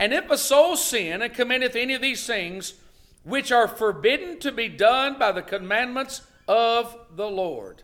And 0.00 0.14
if 0.14 0.30
a 0.30 0.38
soul 0.38 0.76
sin 0.78 1.20
and 1.20 1.34
committeth 1.34 1.76
any 1.76 1.92
of 1.92 2.00
these 2.00 2.26
things, 2.26 2.72
which 3.22 3.52
are 3.52 3.68
forbidden 3.68 4.38
to 4.38 4.50
be 4.50 4.66
done 4.66 5.18
by 5.18 5.30
the 5.30 5.42
commandments 5.42 6.22
of 6.48 6.96
the 7.14 7.28
Lord. 7.28 7.82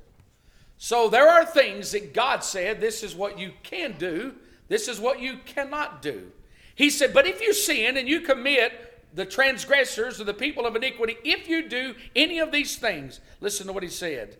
So 0.78 1.10
there 1.10 1.28
are 1.28 1.44
things 1.44 1.92
that 1.92 2.14
God 2.14 2.42
said, 2.42 2.80
this 2.80 3.02
is 3.02 3.14
what 3.14 3.38
you 3.38 3.52
can 3.62 3.96
do, 3.98 4.34
this 4.68 4.88
is 4.88 4.98
what 4.98 5.20
you 5.20 5.36
cannot 5.44 6.00
do. 6.00 6.32
He 6.74 6.88
said, 6.88 7.12
but 7.12 7.26
if 7.26 7.42
you 7.42 7.52
sin 7.52 7.98
and 7.98 8.08
you 8.08 8.22
commit 8.22 8.98
the 9.14 9.26
transgressors 9.26 10.18
or 10.18 10.24
the 10.24 10.34
people 10.34 10.64
of 10.64 10.74
iniquity, 10.74 11.16
if 11.22 11.48
you 11.48 11.68
do 11.68 11.94
any 12.14 12.38
of 12.38 12.50
these 12.50 12.76
things, 12.76 13.20
listen 13.42 13.66
to 13.66 13.74
what 13.74 13.82
he 13.82 13.90
said. 13.90 14.38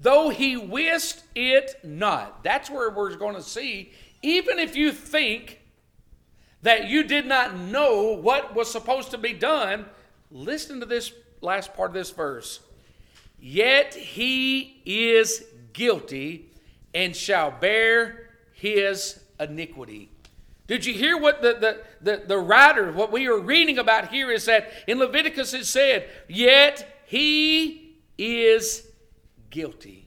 Though 0.00 0.30
he 0.30 0.56
wist 0.56 1.24
it 1.34 1.78
not. 1.84 2.42
That's 2.42 2.70
where 2.70 2.88
we're 2.88 3.16
going 3.16 3.36
to 3.36 3.42
see, 3.42 3.92
even 4.22 4.58
if 4.58 4.74
you 4.74 4.92
think 4.92 5.59
that 6.62 6.88
you 6.88 7.04
did 7.04 7.26
not 7.26 7.56
know 7.56 8.12
what 8.12 8.54
was 8.54 8.70
supposed 8.70 9.10
to 9.12 9.18
be 9.18 9.32
done, 9.32 9.86
listen 10.30 10.80
to 10.80 10.86
this 10.86 11.12
last 11.40 11.74
part 11.74 11.90
of 11.90 11.94
this 11.94 12.10
verse. 12.10 12.60
Yet 13.40 13.94
he 13.94 14.82
is 14.84 15.44
guilty 15.72 16.50
and 16.94 17.16
shall 17.16 17.50
bear 17.50 18.30
his 18.52 19.20
iniquity. 19.38 20.10
Did 20.66 20.84
you 20.86 20.92
hear 20.94 21.18
what 21.18 21.42
the, 21.42 21.54
the, 21.54 21.80
the, 22.00 22.24
the 22.26 22.38
writer, 22.38 22.92
what 22.92 23.10
we 23.10 23.26
are 23.26 23.40
reading 23.40 23.78
about 23.78 24.08
here 24.08 24.30
is 24.30 24.44
that 24.44 24.70
in 24.86 24.98
Leviticus 24.98 25.54
it 25.54 25.64
said, 25.64 26.08
Yet 26.28 27.02
he 27.06 27.96
is 28.18 28.86
guilty. 29.50 29.99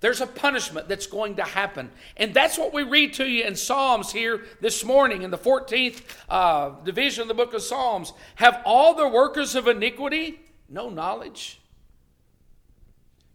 There's 0.00 0.22
a 0.22 0.26
punishment 0.26 0.88
that's 0.88 1.06
going 1.06 1.36
to 1.36 1.42
happen. 1.42 1.90
And 2.16 2.32
that's 2.32 2.58
what 2.58 2.72
we 2.72 2.82
read 2.82 3.12
to 3.14 3.26
you 3.26 3.44
in 3.44 3.54
Psalms 3.54 4.10
here 4.12 4.42
this 4.60 4.82
morning 4.82 5.22
in 5.22 5.30
the 5.30 5.38
14th 5.38 6.00
uh, 6.28 6.70
division 6.84 7.22
of 7.22 7.28
the 7.28 7.34
book 7.34 7.52
of 7.52 7.62
Psalms. 7.62 8.14
Have 8.36 8.62
all 8.64 8.94
the 8.94 9.06
workers 9.06 9.54
of 9.54 9.68
iniquity 9.68 10.40
no 10.70 10.88
knowledge? 10.88 11.60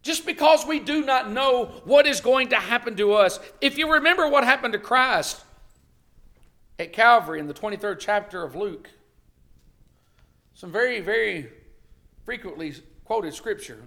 Just 0.02 0.26
because 0.26 0.66
we 0.66 0.80
do 0.80 1.04
not 1.04 1.30
know 1.30 1.66
what 1.84 2.06
is 2.06 2.20
going 2.20 2.48
to 2.48 2.56
happen 2.56 2.96
to 2.96 3.12
us. 3.12 3.38
If 3.60 3.78
you 3.78 3.92
remember 3.92 4.28
what 4.28 4.42
happened 4.42 4.72
to 4.72 4.78
Christ 4.80 5.44
at 6.80 6.92
Calvary 6.92 7.38
in 7.38 7.46
the 7.46 7.54
23rd 7.54 7.98
chapter 8.00 8.42
of 8.42 8.56
Luke, 8.56 8.90
some 10.54 10.72
very, 10.72 11.00
very 11.00 11.48
frequently 12.24 12.74
quoted 13.04 13.34
scripture. 13.34 13.84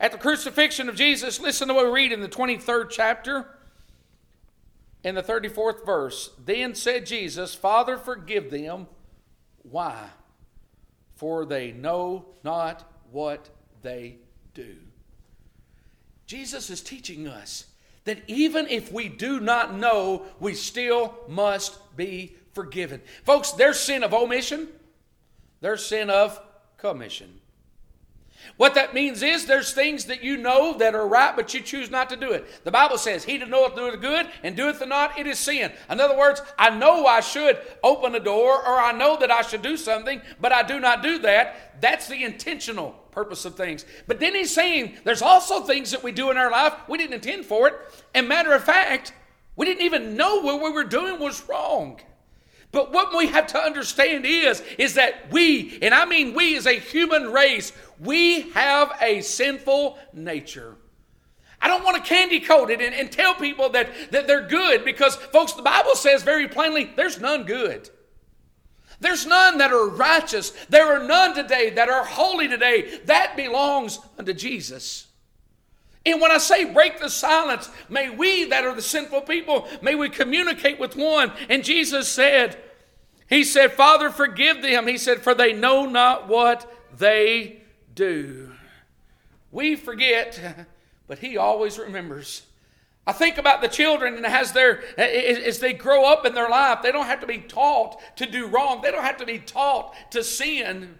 At 0.00 0.12
the 0.12 0.18
crucifixion 0.18 0.88
of 0.88 0.96
Jesus, 0.96 1.40
listen 1.40 1.68
to 1.68 1.74
what 1.74 1.86
we 1.86 1.92
read 1.92 2.12
in 2.12 2.20
the 2.20 2.28
23rd 2.28 2.90
chapter, 2.90 3.46
in 5.02 5.14
the 5.14 5.22
34th 5.22 5.84
verse. 5.86 6.30
Then 6.44 6.74
said 6.74 7.06
Jesus, 7.06 7.54
Father, 7.54 7.96
forgive 7.96 8.50
them. 8.50 8.88
Why? 9.62 10.08
For 11.14 11.44
they 11.44 11.72
know 11.72 12.26
not 12.42 12.90
what 13.12 13.48
they 13.82 14.16
do. 14.52 14.76
Jesus 16.26 16.70
is 16.70 16.80
teaching 16.80 17.28
us 17.28 17.66
that 18.04 18.18
even 18.26 18.66
if 18.68 18.92
we 18.92 19.08
do 19.08 19.40
not 19.40 19.74
know, 19.74 20.24
we 20.40 20.54
still 20.54 21.14
must 21.28 21.78
be 21.96 22.34
forgiven. 22.52 23.00
Folks, 23.24 23.52
their 23.52 23.74
sin 23.74 24.02
of 24.02 24.12
omission, 24.12 24.68
their 25.60 25.76
sin 25.76 26.10
of 26.10 26.40
commission. 26.76 27.40
What 28.56 28.74
that 28.74 28.94
means 28.94 29.22
is 29.22 29.46
there's 29.46 29.72
things 29.72 30.04
that 30.06 30.22
you 30.22 30.36
know 30.36 30.76
that 30.78 30.94
are 30.94 31.06
right, 31.06 31.34
but 31.34 31.54
you 31.54 31.60
choose 31.60 31.90
not 31.90 32.10
to 32.10 32.16
do 32.16 32.32
it. 32.32 32.64
The 32.64 32.70
Bible 32.70 32.98
says, 32.98 33.24
He 33.24 33.38
that 33.38 33.48
knoweth 33.48 33.74
doeth 33.74 34.00
good 34.00 34.28
and 34.42 34.56
doeth 34.56 34.78
the 34.78 34.86
not, 34.86 35.18
it 35.18 35.26
is 35.26 35.38
sin. 35.38 35.72
In 35.90 36.00
other 36.00 36.16
words, 36.16 36.42
I 36.58 36.70
know 36.70 37.06
I 37.06 37.20
should 37.20 37.58
open 37.82 38.14
a 38.14 38.20
door 38.20 38.54
or 38.54 38.78
I 38.78 38.92
know 38.92 39.16
that 39.18 39.30
I 39.30 39.42
should 39.42 39.62
do 39.62 39.76
something, 39.76 40.20
but 40.40 40.52
I 40.52 40.62
do 40.62 40.80
not 40.80 41.02
do 41.02 41.18
that. 41.20 41.80
That's 41.80 42.06
the 42.06 42.24
intentional 42.24 42.92
purpose 43.10 43.44
of 43.44 43.56
things. 43.56 43.84
But 44.06 44.20
then 44.20 44.34
he's 44.34 44.54
saying 44.54 44.98
there's 45.04 45.22
also 45.22 45.62
things 45.62 45.90
that 45.92 46.02
we 46.02 46.12
do 46.12 46.30
in 46.30 46.36
our 46.36 46.50
life 46.50 46.74
we 46.88 46.98
didn't 46.98 47.14
intend 47.14 47.46
for 47.46 47.68
it. 47.68 47.74
And 48.14 48.28
matter 48.28 48.52
of 48.52 48.64
fact, 48.64 49.12
we 49.56 49.66
didn't 49.66 49.82
even 49.82 50.16
know 50.16 50.40
what 50.40 50.62
we 50.62 50.70
were 50.70 50.84
doing 50.84 51.20
was 51.20 51.48
wrong. 51.48 52.00
But 52.74 52.92
what 52.92 53.16
we 53.16 53.28
have 53.28 53.46
to 53.48 53.58
understand 53.58 54.26
is, 54.26 54.60
is 54.78 54.94
that 54.94 55.30
we, 55.30 55.78
and 55.80 55.94
I 55.94 56.06
mean 56.06 56.34
we 56.34 56.56
as 56.56 56.66
a 56.66 56.72
human 56.72 57.32
race, 57.32 57.72
we 58.00 58.50
have 58.50 58.92
a 59.00 59.20
sinful 59.20 59.98
nature. 60.12 60.76
I 61.60 61.68
don't 61.68 61.82
want 61.82 61.96
to 61.96 62.02
candy 62.02 62.40
coat 62.40 62.70
it 62.70 62.82
and, 62.82 62.94
and 62.94 63.10
tell 63.10 63.34
people 63.34 63.70
that, 63.70 63.88
that 64.10 64.26
they're 64.26 64.46
good 64.46 64.84
because, 64.84 65.16
folks, 65.16 65.54
the 65.54 65.62
Bible 65.62 65.94
says 65.94 66.22
very 66.22 66.46
plainly 66.46 66.90
there's 66.94 67.20
none 67.20 67.44
good. 67.44 67.88
There's 69.00 69.26
none 69.26 69.58
that 69.58 69.72
are 69.72 69.88
righteous. 69.88 70.50
There 70.68 70.94
are 70.94 71.06
none 71.06 71.34
today 71.34 71.70
that 71.70 71.88
are 71.88 72.04
holy 72.04 72.48
today. 72.48 73.00
That 73.06 73.34
belongs 73.36 73.98
unto 74.18 74.34
Jesus. 74.34 75.06
And 76.06 76.20
when 76.20 76.30
I 76.30 76.38
say 76.38 76.66
break 76.66 77.00
the 77.00 77.08
silence, 77.08 77.70
may 77.88 78.10
we 78.10 78.44
that 78.44 78.64
are 78.64 78.74
the 78.74 78.82
sinful 78.82 79.22
people, 79.22 79.66
may 79.80 79.94
we 79.94 80.10
communicate 80.10 80.78
with 80.78 80.96
one. 80.96 81.32
And 81.48 81.64
Jesus 81.64 82.08
said, 82.08 82.58
He 83.28 83.42
said, 83.42 83.72
Father, 83.72 84.10
forgive 84.10 84.60
them. 84.60 84.86
He 84.86 84.98
said, 84.98 85.22
For 85.22 85.34
they 85.34 85.54
know 85.54 85.86
not 85.86 86.28
what 86.28 86.70
they 86.96 87.63
do. 87.94 88.52
We 89.50 89.76
forget, 89.76 90.66
but 91.06 91.18
He 91.18 91.36
always 91.36 91.78
remembers. 91.78 92.42
I 93.06 93.12
think 93.12 93.36
about 93.36 93.60
the 93.60 93.68
children 93.68 94.14
and 94.14 94.24
as, 94.26 94.56
as 94.56 95.58
they 95.58 95.74
grow 95.74 96.10
up 96.10 96.24
in 96.24 96.34
their 96.34 96.48
life, 96.48 96.80
they 96.82 96.90
don't 96.90 97.06
have 97.06 97.20
to 97.20 97.26
be 97.26 97.38
taught 97.38 98.00
to 98.16 98.24
do 98.24 98.46
wrong. 98.46 98.80
They 98.80 98.90
don't 98.90 99.04
have 99.04 99.18
to 99.18 99.26
be 99.26 99.38
taught 99.38 99.94
to 100.12 100.24
sin. 100.24 100.98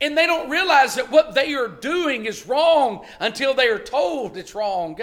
And 0.00 0.16
they 0.16 0.26
don't 0.26 0.48
realize 0.48 0.94
that 0.94 1.10
what 1.10 1.34
they 1.34 1.54
are 1.54 1.68
doing 1.68 2.24
is 2.24 2.46
wrong 2.46 3.04
until 3.20 3.52
they 3.52 3.68
are 3.68 3.78
told 3.78 4.36
it's 4.36 4.54
wrong. 4.54 4.98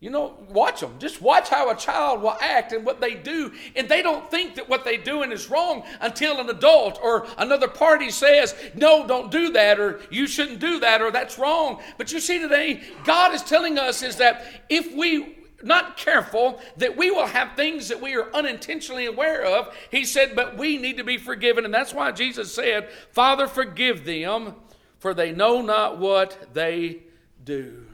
You 0.00 0.10
know, 0.10 0.36
watch 0.50 0.80
them. 0.80 0.94
Just 1.00 1.20
watch 1.20 1.48
how 1.48 1.70
a 1.70 1.74
child 1.74 2.22
will 2.22 2.36
act 2.40 2.72
and 2.72 2.86
what 2.86 3.00
they 3.00 3.14
do. 3.14 3.52
And 3.74 3.88
they 3.88 4.00
don't 4.00 4.30
think 4.30 4.54
that 4.54 4.68
what 4.68 4.84
they're 4.84 4.96
doing 4.96 5.32
is 5.32 5.50
wrong 5.50 5.82
until 6.00 6.38
an 6.38 6.48
adult 6.48 7.00
or 7.02 7.26
another 7.36 7.66
party 7.66 8.10
says, 8.10 8.54
no, 8.76 9.08
don't 9.08 9.32
do 9.32 9.50
that, 9.52 9.80
or 9.80 10.00
you 10.10 10.28
shouldn't 10.28 10.60
do 10.60 10.78
that, 10.80 11.02
or 11.02 11.10
that's 11.10 11.36
wrong. 11.36 11.82
But 11.96 12.12
you 12.12 12.20
see 12.20 12.38
today, 12.38 12.82
God 13.04 13.34
is 13.34 13.42
telling 13.42 13.76
us 13.76 14.02
is 14.04 14.16
that 14.16 14.46
if 14.68 14.94
we 14.94 15.34
not 15.62 15.96
careful 15.96 16.60
that 16.76 16.96
we 16.96 17.10
will 17.10 17.26
have 17.26 17.56
things 17.56 17.88
that 17.88 18.00
we 18.00 18.14
are 18.14 18.32
unintentionally 18.32 19.06
aware 19.06 19.44
of. 19.44 19.74
He 19.90 20.04
said, 20.04 20.36
but 20.36 20.56
we 20.56 20.78
need 20.78 20.98
to 20.98 21.02
be 21.04 21.18
forgiven. 21.18 21.64
And 21.64 21.74
that's 21.74 21.92
why 21.92 22.12
Jesus 22.12 22.54
said, 22.54 22.88
Father, 23.10 23.48
forgive 23.48 24.04
them, 24.04 24.54
for 25.00 25.14
they 25.14 25.32
know 25.32 25.60
not 25.60 25.98
what 25.98 26.54
they 26.54 27.02
do. 27.44 27.87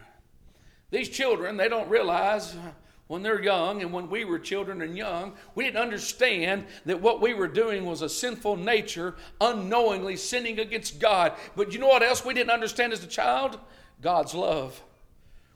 These 0.95 1.09
children, 1.09 1.57
they 1.57 1.69
don't 1.69 1.89
realize 1.89 2.55
uh, 2.55 2.71
when 3.09 3.25
they're 3.25 3.43
young 3.43 3.83
and 3.83 3.93
when 3.93 4.09
we 4.09 4.25
were 4.25 4.39
children 4.39 4.81
and 4.81 4.97
young, 4.97 5.33
we 5.57 5.65
didn't 5.65 5.83
understand 5.83 6.67
that 6.87 7.01
what 7.01 7.21
we 7.21 7.35
were 7.35 7.49
doing 7.49 7.85
was 7.85 8.01
a 8.01 8.09
sinful 8.09 8.59
nature, 8.59 9.17
unknowingly 9.41 10.17
sinning 10.17 10.61
against 10.61 11.01
God. 11.01 11.33
But 11.57 11.73
you 11.73 11.81
know 11.81 11.89
what 11.89 12.05
else 12.05 12.25
we 12.25 12.33
didn't 12.33 12.53
understand 12.53 12.93
as 12.93 13.03
a 13.03 13.09
child? 13.09 13.59
God's 14.03 14.35
love. 14.35 14.81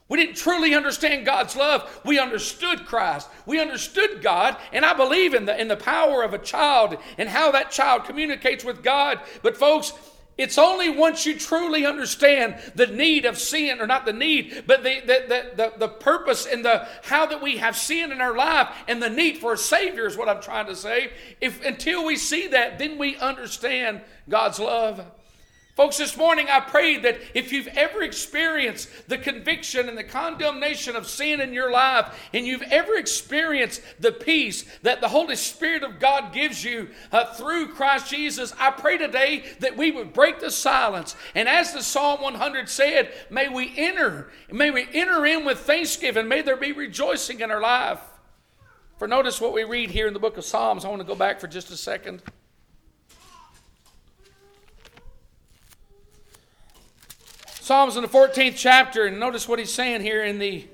We 0.09 0.17
didn't 0.17 0.35
truly 0.35 0.75
understand 0.75 1.25
God's 1.25 1.55
love. 1.55 2.01
We 2.03 2.19
understood 2.19 2.85
Christ. 2.85 3.29
We 3.45 3.61
understood 3.61 4.21
God, 4.21 4.57
and 4.73 4.83
I 4.83 4.93
believe 4.93 5.33
in 5.33 5.45
the, 5.45 5.57
in 5.57 5.69
the 5.69 5.77
power 5.77 6.21
of 6.21 6.33
a 6.33 6.39
child 6.39 6.97
and 7.17 7.29
how 7.29 7.51
that 7.51 7.71
child 7.71 8.03
communicates 8.03 8.65
with 8.65 8.83
God. 8.83 9.21
But, 9.41 9.55
folks, 9.55 9.93
it's 10.39 10.57
only 10.57 10.89
once 10.89 11.25
you 11.25 11.37
truly 11.37 11.85
understand 11.85 12.55
the 12.73 12.87
need 12.87 13.25
of 13.25 13.37
sin, 13.37 13.81
or 13.81 13.85
not 13.85 14.05
the 14.05 14.13
need, 14.13 14.63
but 14.65 14.83
the, 14.83 15.01
the, 15.01 15.51
the, 15.53 15.73
the, 15.77 15.87
purpose 15.89 16.45
and 16.45 16.63
the 16.63 16.87
how 17.03 17.25
that 17.25 17.41
we 17.41 17.57
have 17.57 17.75
sin 17.75 18.13
in 18.13 18.21
our 18.21 18.33
life 18.33 18.69
and 18.87 19.03
the 19.03 19.09
need 19.09 19.39
for 19.39 19.51
a 19.51 19.57
Savior 19.57 20.07
is 20.07 20.15
what 20.15 20.29
I'm 20.29 20.41
trying 20.41 20.67
to 20.67 20.77
say. 20.77 21.11
If 21.41 21.65
until 21.65 22.05
we 22.05 22.15
see 22.15 22.47
that, 22.47 22.79
then 22.79 22.97
we 22.97 23.17
understand 23.17 23.99
God's 24.29 24.59
love. 24.59 25.05
Folks, 25.79 25.95
this 25.95 26.17
morning 26.17 26.47
I 26.49 26.59
pray 26.59 26.97
that 26.97 27.21
if 27.33 27.53
you've 27.53 27.69
ever 27.69 28.03
experienced 28.03 28.89
the 29.07 29.17
conviction 29.17 29.87
and 29.87 29.97
the 29.97 30.03
condemnation 30.03 30.97
of 30.97 31.07
sin 31.07 31.39
in 31.39 31.53
your 31.53 31.71
life, 31.71 32.29
and 32.33 32.45
you've 32.45 32.63
ever 32.63 32.97
experienced 32.97 33.81
the 33.97 34.11
peace 34.11 34.65
that 34.81 34.99
the 34.99 35.07
Holy 35.07 35.37
Spirit 35.37 35.83
of 35.83 35.97
God 35.97 36.33
gives 36.33 36.65
you 36.65 36.89
uh, 37.13 37.33
through 37.33 37.69
Christ 37.69 38.09
Jesus, 38.09 38.53
I 38.59 38.71
pray 38.71 38.97
today 38.97 39.45
that 39.61 39.77
we 39.77 39.89
would 39.91 40.11
break 40.11 40.41
the 40.41 40.51
silence. 40.51 41.15
And 41.33 41.47
as 41.47 41.71
the 41.71 41.81
Psalm 41.81 42.21
100 42.23 42.67
said, 42.67 43.13
may 43.29 43.47
we 43.47 43.71
enter, 43.77 44.31
may 44.51 44.71
we 44.71 44.85
enter 44.91 45.25
in 45.25 45.45
with 45.45 45.59
thanksgiving, 45.59 46.27
may 46.27 46.41
there 46.41 46.57
be 46.57 46.73
rejoicing 46.73 47.39
in 47.39 47.51
our 47.51 47.61
life. 47.61 48.01
For 48.97 49.07
notice 49.07 49.39
what 49.39 49.53
we 49.53 49.63
read 49.63 49.91
here 49.91 50.07
in 50.07 50.13
the 50.13 50.19
book 50.19 50.35
of 50.35 50.43
Psalms. 50.43 50.83
I 50.83 50.89
want 50.89 50.99
to 50.99 51.07
go 51.07 51.15
back 51.15 51.39
for 51.39 51.47
just 51.47 51.71
a 51.71 51.77
second. 51.77 52.21
Psalms 57.69 57.95
in 57.95 58.01
the 58.01 58.09
14th 58.09 58.55
chapter, 58.57 59.05
and 59.05 59.19
notice 59.19 59.47
what 59.47 59.59
he's 59.59 59.71
saying 59.71 60.01
here 60.01 60.23
in 60.23 60.39
the 60.39 60.65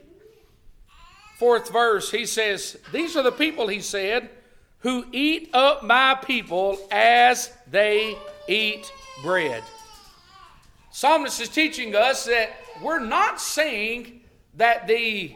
fourth 1.38 1.70
verse. 1.70 2.10
He 2.10 2.26
says, 2.26 2.78
These 2.94 3.18
are 3.18 3.22
the 3.22 3.34
people, 3.34 3.68
he 3.68 3.82
said, 3.82 4.30
who 4.80 5.06
eat 5.12 5.50
up 5.52 5.84
my 5.84 6.18
people 6.26 6.80
as 6.90 7.52
they 7.70 8.16
eat 8.48 8.90
bread. 9.24 9.62
Psalmist 10.90 11.42
is 11.42 11.50
teaching 11.50 11.98
us 11.98 12.28
that 12.28 12.56
we're 12.82 13.04
not 13.04 13.42
saying 13.42 14.22
that 14.54 14.88
the 14.88 15.36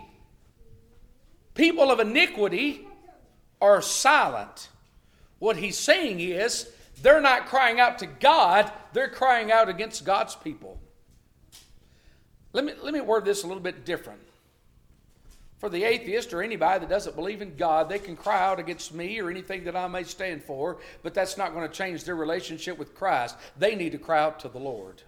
people 1.55 1.91
of 1.91 1.99
iniquity 1.99 2.87
are 3.59 3.81
silent. 3.81 4.69
What 5.39 5.57
he's 5.57 5.77
saying 5.77 6.21
is 6.21 6.71
they're 7.01 7.19
not 7.19 7.47
crying 7.47 7.81
out 7.81 7.99
to 7.99 8.05
God, 8.05 8.71
they're 8.93 9.09
crying 9.09 9.51
out 9.51 9.67
against 9.67 10.05
God's 10.05 10.37
people. 10.37 10.79
Let 12.53 12.65
me, 12.65 12.73
let 12.81 12.93
me 12.93 13.01
word 13.01 13.25
this 13.25 13.43
a 13.43 13.47
little 13.47 13.62
bit 13.62 13.85
different. 13.85 14.21
For 15.59 15.69
the 15.69 15.83
atheist 15.83 16.33
or 16.33 16.41
anybody 16.41 16.79
that 16.79 16.89
doesn't 16.89 17.15
believe 17.15 17.41
in 17.41 17.57
God, 17.57 17.89
they 17.89 17.99
can 17.99 18.15
cry 18.15 18.41
out 18.41 18.59
against 18.59 18.93
me 18.93 19.19
or 19.19 19.29
anything 19.29 19.65
that 19.65 19.75
I 19.75 19.88
may 19.88 20.03
stand 20.03 20.41
for, 20.41 20.77
but 21.03 21.13
that's 21.13 21.38
not 21.38 21.53
going 21.53 21.67
to 21.67 21.73
change 21.73 22.05
their 22.05 22.15
relationship 22.15 22.77
with 22.77 22.95
Christ. 22.95 23.35
They 23.57 23.75
need 23.75 23.91
to 23.91 23.97
cry 23.97 24.21
out 24.21 24.39
to 24.39 24.49
the 24.49 24.57
Lord. 24.57 25.01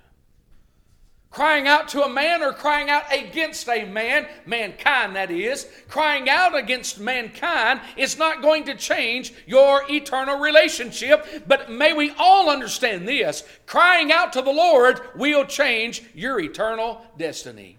Crying 1.32 1.65
out 1.65 1.88
to 1.88 2.04
a 2.04 2.10
man 2.10 2.44
or 2.44 2.52
crying 2.52 2.89
out 2.89 3.04
against 3.10 3.67
a 3.70 3.86
man, 3.86 4.28
mankind 4.46 5.15
that 5.15 5.32
is, 5.32 5.65
crying 5.88 6.30
out 6.30 6.58
against 6.58 7.00
mankind 7.00 7.80
is 7.96 8.17
not 8.17 8.41
going 8.41 8.65
to 8.65 8.76
change 8.76 9.34
your 9.48 9.84
eternal 9.89 10.39
relationship. 10.39 11.26
But 11.48 11.72
may 11.72 11.94
we 11.94 12.12
all 12.20 12.50
understand 12.50 13.08
this 13.08 13.46
crying 13.65 14.12
out 14.12 14.34
to 14.34 14.41
the 14.41 14.52
Lord 14.52 15.00
will 15.15 15.46
change 15.46 16.04
your 16.13 16.38
eternal 16.41 17.02
destiny. 17.17 17.78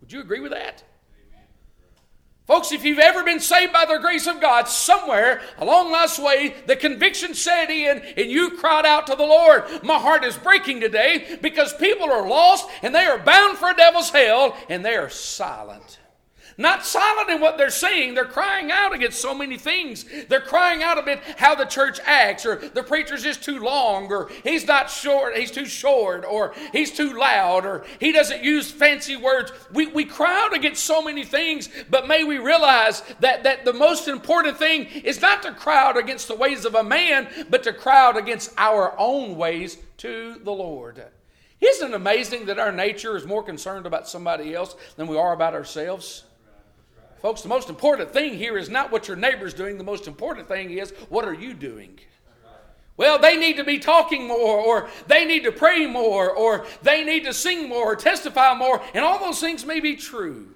Would 0.00 0.10
you 0.10 0.20
agree 0.20 0.40
with 0.40 0.52
that? 0.52 0.82
Folks, 2.46 2.72
if 2.72 2.84
you've 2.84 2.98
ever 2.98 3.24
been 3.24 3.40
saved 3.40 3.72
by 3.72 3.86
the 3.86 3.98
grace 3.98 4.26
of 4.26 4.38
God, 4.38 4.68
somewhere 4.68 5.40
along 5.56 5.90
last 5.90 6.18
way, 6.18 6.54
the 6.66 6.76
conviction 6.76 7.32
set 7.32 7.70
in 7.70 8.02
and 8.18 8.30
you 8.30 8.50
cried 8.58 8.84
out 8.84 9.06
to 9.06 9.16
the 9.16 9.24
Lord. 9.24 9.64
My 9.82 9.98
heart 9.98 10.24
is 10.24 10.36
breaking 10.36 10.80
today 10.80 11.38
because 11.40 11.72
people 11.74 12.10
are 12.10 12.28
lost 12.28 12.68
and 12.82 12.94
they 12.94 13.06
are 13.06 13.18
bound 13.18 13.56
for 13.56 13.70
a 13.70 13.76
devil's 13.76 14.10
hell 14.10 14.58
and 14.68 14.84
they 14.84 14.94
are 14.94 15.08
silent. 15.08 15.98
Not 16.56 16.86
silent 16.86 17.30
in 17.30 17.40
what 17.40 17.58
they're 17.58 17.70
saying, 17.70 18.14
they're 18.14 18.24
crying 18.24 18.70
out 18.70 18.94
against 18.94 19.20
so 19.20 19.34
many 19.34 19.58
things. 19.58 20.04
They're 20.28 20.40
crying 20.40 20.82
out 20.82 20.98
about 20.98 21.18
how 21.36 21.54
the 21.54 21.64
church 21.64 21.98
acts, 22.04 22.46
or 22.46 22.56
the 22.56 22.82
preacher's 22.82 23.24
just 23.24 23.42
too 23.42 23.58
long, 23.58 24.12
or 24.12 24.30
he's 24.44 24.66
not 24.66 24.88
short, 24.88 25.36
he's 25.36 25.50
too 25.50 25.66
short, 25.66 26.24
or 26.24 26.54
he's 26.72 26.92
too 26.92 27.18
loud, 27.18 27.66
or 27.66 27.84
he 27.98 28.12
doesn't 28.12 28.44
use 28.44 28.70
fancy 28.70 29.16
words. 29.16 29.52
We, 29.72 29.86
we 29.88 30.04
cry 30.04 30.44
out 30.44 30.54
against 30.54 30.84
so 30.84 31.02
many 31.02 31.24
things, 31.24 31.68
but 31.90 32.06
may 32.06 32.22
we 32.22 32.38
realize 32.38 33.02
that, 33.20 33.42
that 33.42 33.64
the 33.64 33.72
most 33.72 34.06
important 34.06 34.56
thing 34.56 34.84
is 34.84 35.20
not 35.20 35.42
to 35.42 35.52
cry 35.52 35.88
out 35.88 35.96
against 35.96 36.28
the 36.28 36.36
ways 36.36 36.64
of 36.64 36.76
a 36.76 36.84
man, 36.84 37.28
but 37.50 37.64
to 37.64 37.72
cry 37.72 38.06
out 38.06 38.16
against 38.16 38.52
our 38.56 38.94
own 38.98 39.36
ways 39.36 39.78
to 39.98 40.36
the 40.44 40.52
Lord. 40.52 41.02
Isn't 41.60 41.92
it 41.92 41.94
amazing 41.94 42.46
that 42.46 42.58
our 42.58 42.72
nature 42.72 43.16
is 43.16 43.26
more 43.26 43.42
concerned 43.42 43.86
about 43.86 44.08
somebody 44.08 44.54
else 44.54 44.76
than 44.96 45.06
we 45.06 45.16
are 45.16 45.32
about 45.32 45.54
ourselves? 45.54 46.24
Folks, 47.24 47.40
the 47.40 47.48
most 47.48 47.70
important 47.70 48.12
thing 48.12 48.34
here 48.34 48.58
is 48.58 48.68
not 48.68 48.92
what 48.92 49.08
your 49.08 49.16
neighbor's 49.16 49.54
doing. 49.54 49.78
The 49.78 49.82
most 49.82 50.06
important 50.06 50.46
thing 50.46 50.68
is 50.68 50.90
what 51.08 51.24
are 51.24 51.32
you 51.32 51.54
doing? 51.54 51.98
Well, 52.98 53.18
they 53.18 53.38
need 53.38 53.56
to 53.56 53.64
be 53.64 53.78
talking 53.78 54.28
more, 54.28 54.60
or 54.60 54.90
they 55.06 55.24
need 55.24 55.44
to 55.44 55.50
pray 55.50 55.86
more, 55.86 56.30
or 56.30 56.66
they 56.82 57.02
need 57.02 57.24
to 57.24 57.32
sing 57.32 57.66
more, 57.66 57.92
or 57.92 57.96
testify 57.96 58.52
more, 58.54 58.82
and 58.92 59.02
all 59.02 59.18
those 59.18 59.40
things 59.40 59.64
may 59.64 59.80
be 59.80 59.96
true. 59.96 60.54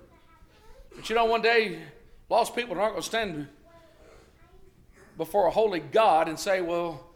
But 0.94 1.08
you 1.08 1.16
know, 1.16 1.24
one 1.24 1.40
day, 1.40 1.78
lost 2.28 2.54
people 2.54 2.74
are 2.74 2.82
not 2.82 2.90
going 2.90 3.00
to 3.00 3.08
stand 3.08 3.48
before 5.16 5.46
a 5.46 5.50
holy 5.50 5.80
God 5.80 6.28
and 6.28 6.38
say, 6.38 6.60
Well, 6.60 7.07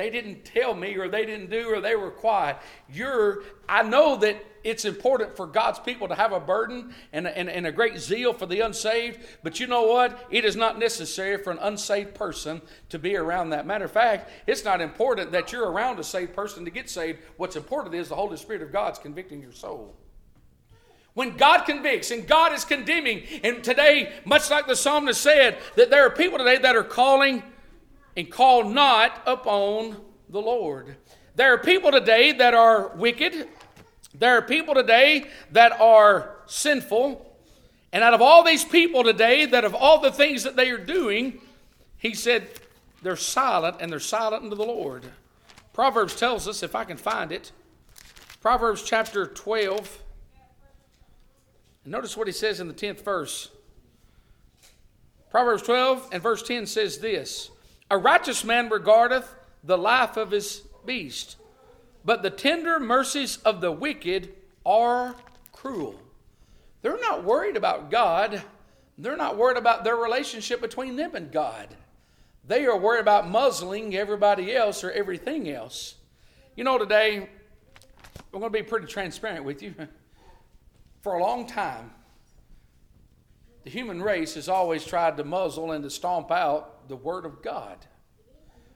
they 0.00 0.08
didn't 0.08 0.46
tell 0.46 0.74
me, 0.74 0.96
or 0.96 1.08
they 1.08 1.26
didn't 1.26 1.50
do, 1.50 1.68
or 1.68 1.80
they 1.82 1.94
were 1.94 2.10
quiet. 2.10 2.56
You're, 2.88 3.42
I 3.68 3.82
know 3.82 4.16
that 4.16 4.42
it's 4.64 4.86
important 4.86 5.36
for 5.36 5.46
God's 5.46 5.78
people 5.78 6.08
to 6.08 6.14
have 6.14 6.32
a 6.32 6.40
burden 6.40 6.94
and, 7.12 7.26
and, 7.26 7.50
and 7.50 7.66
a 7.66 7.72
great 7.72 7.98
zeal 7.98 8.32
for 8.32 8.46
the 8.46 8.60
unsaved, 8.60 9.20
but 9.42 9.60
you 9.60 9.66
know 9.66 9.82
what? 9.82 10.26
It 10.30 10.46
is 10.46 10.56
not 10.56 10.78
necessary 10.78 11.36
for 11.42 11.50
an 11.50 11.58
unsaved 11.60 12.14
person 12.14 12.62
to 12.88 12.98
be 12.98 13.14
around 13.14 13.50
that. 13.50 13.66
Matter 13.66 13.84
of 13.84 13.92
fact, 13.92 14.30
it's 14.46 14.64
not 14.64 14.80
important 14.80 15.32
that 15.32 15.52
you're 15.52 15.70
around 15.70 15.98
a 15.98 16.04
saved 16.04 16.34
person 16.34 16.64
to 16.64 16.70
get 16.70 16.88
saved. 16.88 17.18
What's 17.36 17.56
important 17.56 17.94
is 17.94 18.08
the 18.08 18.16
Holy 18.16 18.38
Spirit 18.38 18.62
of 18.62 18.72
God's 18.72 18.98
convicting 18.98 19.42
your 19.42 19.52
soul. 19.52 19.94
When 21.12 21.36
God 21.36 21.64
convicts 21.64 22.10
and 22.10 22.26
God 22.26 22.54
is 22.54 22.64
condemning, 22.64 23.24
and 23.44 23.62
today, 23.62 24.12
much 24.24 24.50
like 24.50 24.66
the 24.66 24.76
psalmist 24.76 25.20
said, 25.20 25.58
that 25.76 25.90
there 25.90 26.06
are 26.06 26.10
people 26.10 26.38
today 26.38 26.56
that 26.58 26.76
are 26.76 26.84
calling 26.84 27.42
and 28.16 28.30
call 28.30 28.64
not 28.64 29.22
upon 29.26 29.96
the 30.28 30.40
Lord. 30.40 30.96
There 31.36 31.52
are 31.52 31.58
people 31.58 31.90
today 31.90 32.32
that 32.32 32.54
are 32.54 32.88
wicked. 32.96 33.48
There 34.14 34.36
are 34.36 34.42
people 34.42 34.74
today 34.74 35.26
that 35.52 35.80
are 35.80 36.36
sinful. 36.46 37.26
And 37.92 38.04
out 38.04 38.14
of 38.14 38.22
all 38.22 38.44
these 38.44 38.64
people 38.64 39.02
today, 39.02 39.46
that 39.46 39.64
of 39.64 39.74
all 39.74 40.00
the 40.00 40.12
things 40.12 40.42
that 40.44 40.56
they 40.56 40.70
are 40.70 40.78
doing, 40.78 41.40
he 41.98 42.14
said 42.14 42.48
they're 43.02 43.16
silent 43.16 43.76
and 43.80 43.90
they're 43.90 44.00
silent 44.00 44.44
unto 44.44 44.56
the 44.56 44.64
Lord. 44.64 45.04
Proverbs 45.72 46.14
tells 46.16 46.46
us, 46.46 46.62
if 46.62 46.74
I 46.74 46.84
can 46.84 46.96
find 46.96 47.32
it, 47.32 47.52
Proverbs 48.40 48.82
chapter 48.82 49.26
12. 49.26 50.02
Notice 51.84 52.16
what 52.16 52.26
he 52.26 52.32
says 52.32 52.60
in 52.60 52.68
the 52.68 52.74
10th 52.74 53.02
verse. 53.02 53.50
Proverbs 55.30 55.62
12 55.62 56.08
and 56.12 56.22
verse 56.22 56.42
10 56.42 56.66
says 56.66 56.98
this 56.98 57.50
A 57.90 57.98
righteous 57.98 58.44
man 58.44 58.68
regardeth 58.68 59.34
the 59.64 59.76
life 59.76 60.16
of 60.16 60.30
his 60.30 60.62
beast, 60.86 61.36
but 62.04 62.22
the 62.22 62.30
tender 62.30 62.78
mercies 62.78 63.38
of 63.38 63.60
the 63.60 63.72
wicked 63.72 64.32
are 64.64 65.16
cruel. 65.52 66.00
They're 66.82 67.00
not 67.00 67.24
worried 67.24 67.56
about 67.56 67.90
God. 67.90 68.42
They're 68.96 69.16
not 69.16 69.36
worried 69.36 69.56
about 69.56 69.82
their 69.82 69.96
relationship 69.96 70.60
between 70.60 70.96
them 70.96 71.14
and 71.14 71.32
God. 71.32 71.76
They 72.46 72.64
are 72.66 72.76
worried 72.76 73.00
about 73.00 73.28
muzzling 73.28 73.94
everybody 73.94 74.54
else 74.54 74.82
or 74.82 74.90
everything 74.92 75.50
else. 75.50 75.96
You 76.56 76.64
know, 76.64 76.78
today, 76.78 77.28
I'm 78.32 78.40
going 78.40 78.52
to 78.52 78.58
be 78.58 78.62
pretty 78.62 78.86
transparent 78.86 79.44
with 79.44 79.62
you. 79.62 79.74
For 81.02 81.14
a 81.14 81.22
long 81.22 81.46
time, 81.46 81.92
the 83.64 83.70
human 83.70 84.02
race 84.02 84.34
has 84.34 84.48
always 84.48 84.84
tried 84.84 85.16
to 85.16 85.24
muzzle 85.24 85.72
and 85.72 85.82
to 85.84 85.90
stomp 85.90 86.30
out 86.30 86.79
the 86.90 86.96
Word 86.96 87.24
of 87.24 87.42
God. 87.42 87.78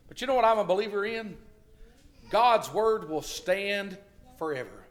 But 0.08 0.20
you 0.20 0.26
know 0.26 0.34
what 0.34 0.44
I'm 0.44 0.58
a 0.58 0.64
believer 0.64 1.04
in? 1.04 1.36
God's 2.30 2.72
Word 2.72 3.08
will 3.08 3.22
stand 3.22 3.98
forever. 4.38 4.86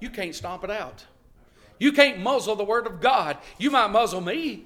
You 0.00 0.10
can't 0.10 0.34
stomp 0.34 0.64
it 0.64 0.70
out. 0.70 1.04
You 1.78 1.92
can't 1.92 2.20
muzzle 2.20 2.56
the 2.56 2.64
Word 2.64 2.86
of 2.86 3.00
God. 3.00 3.38
You 3.58 3.70
might 3.70 3.88
muzzle 3.88 4.20
me. 4.20 4.64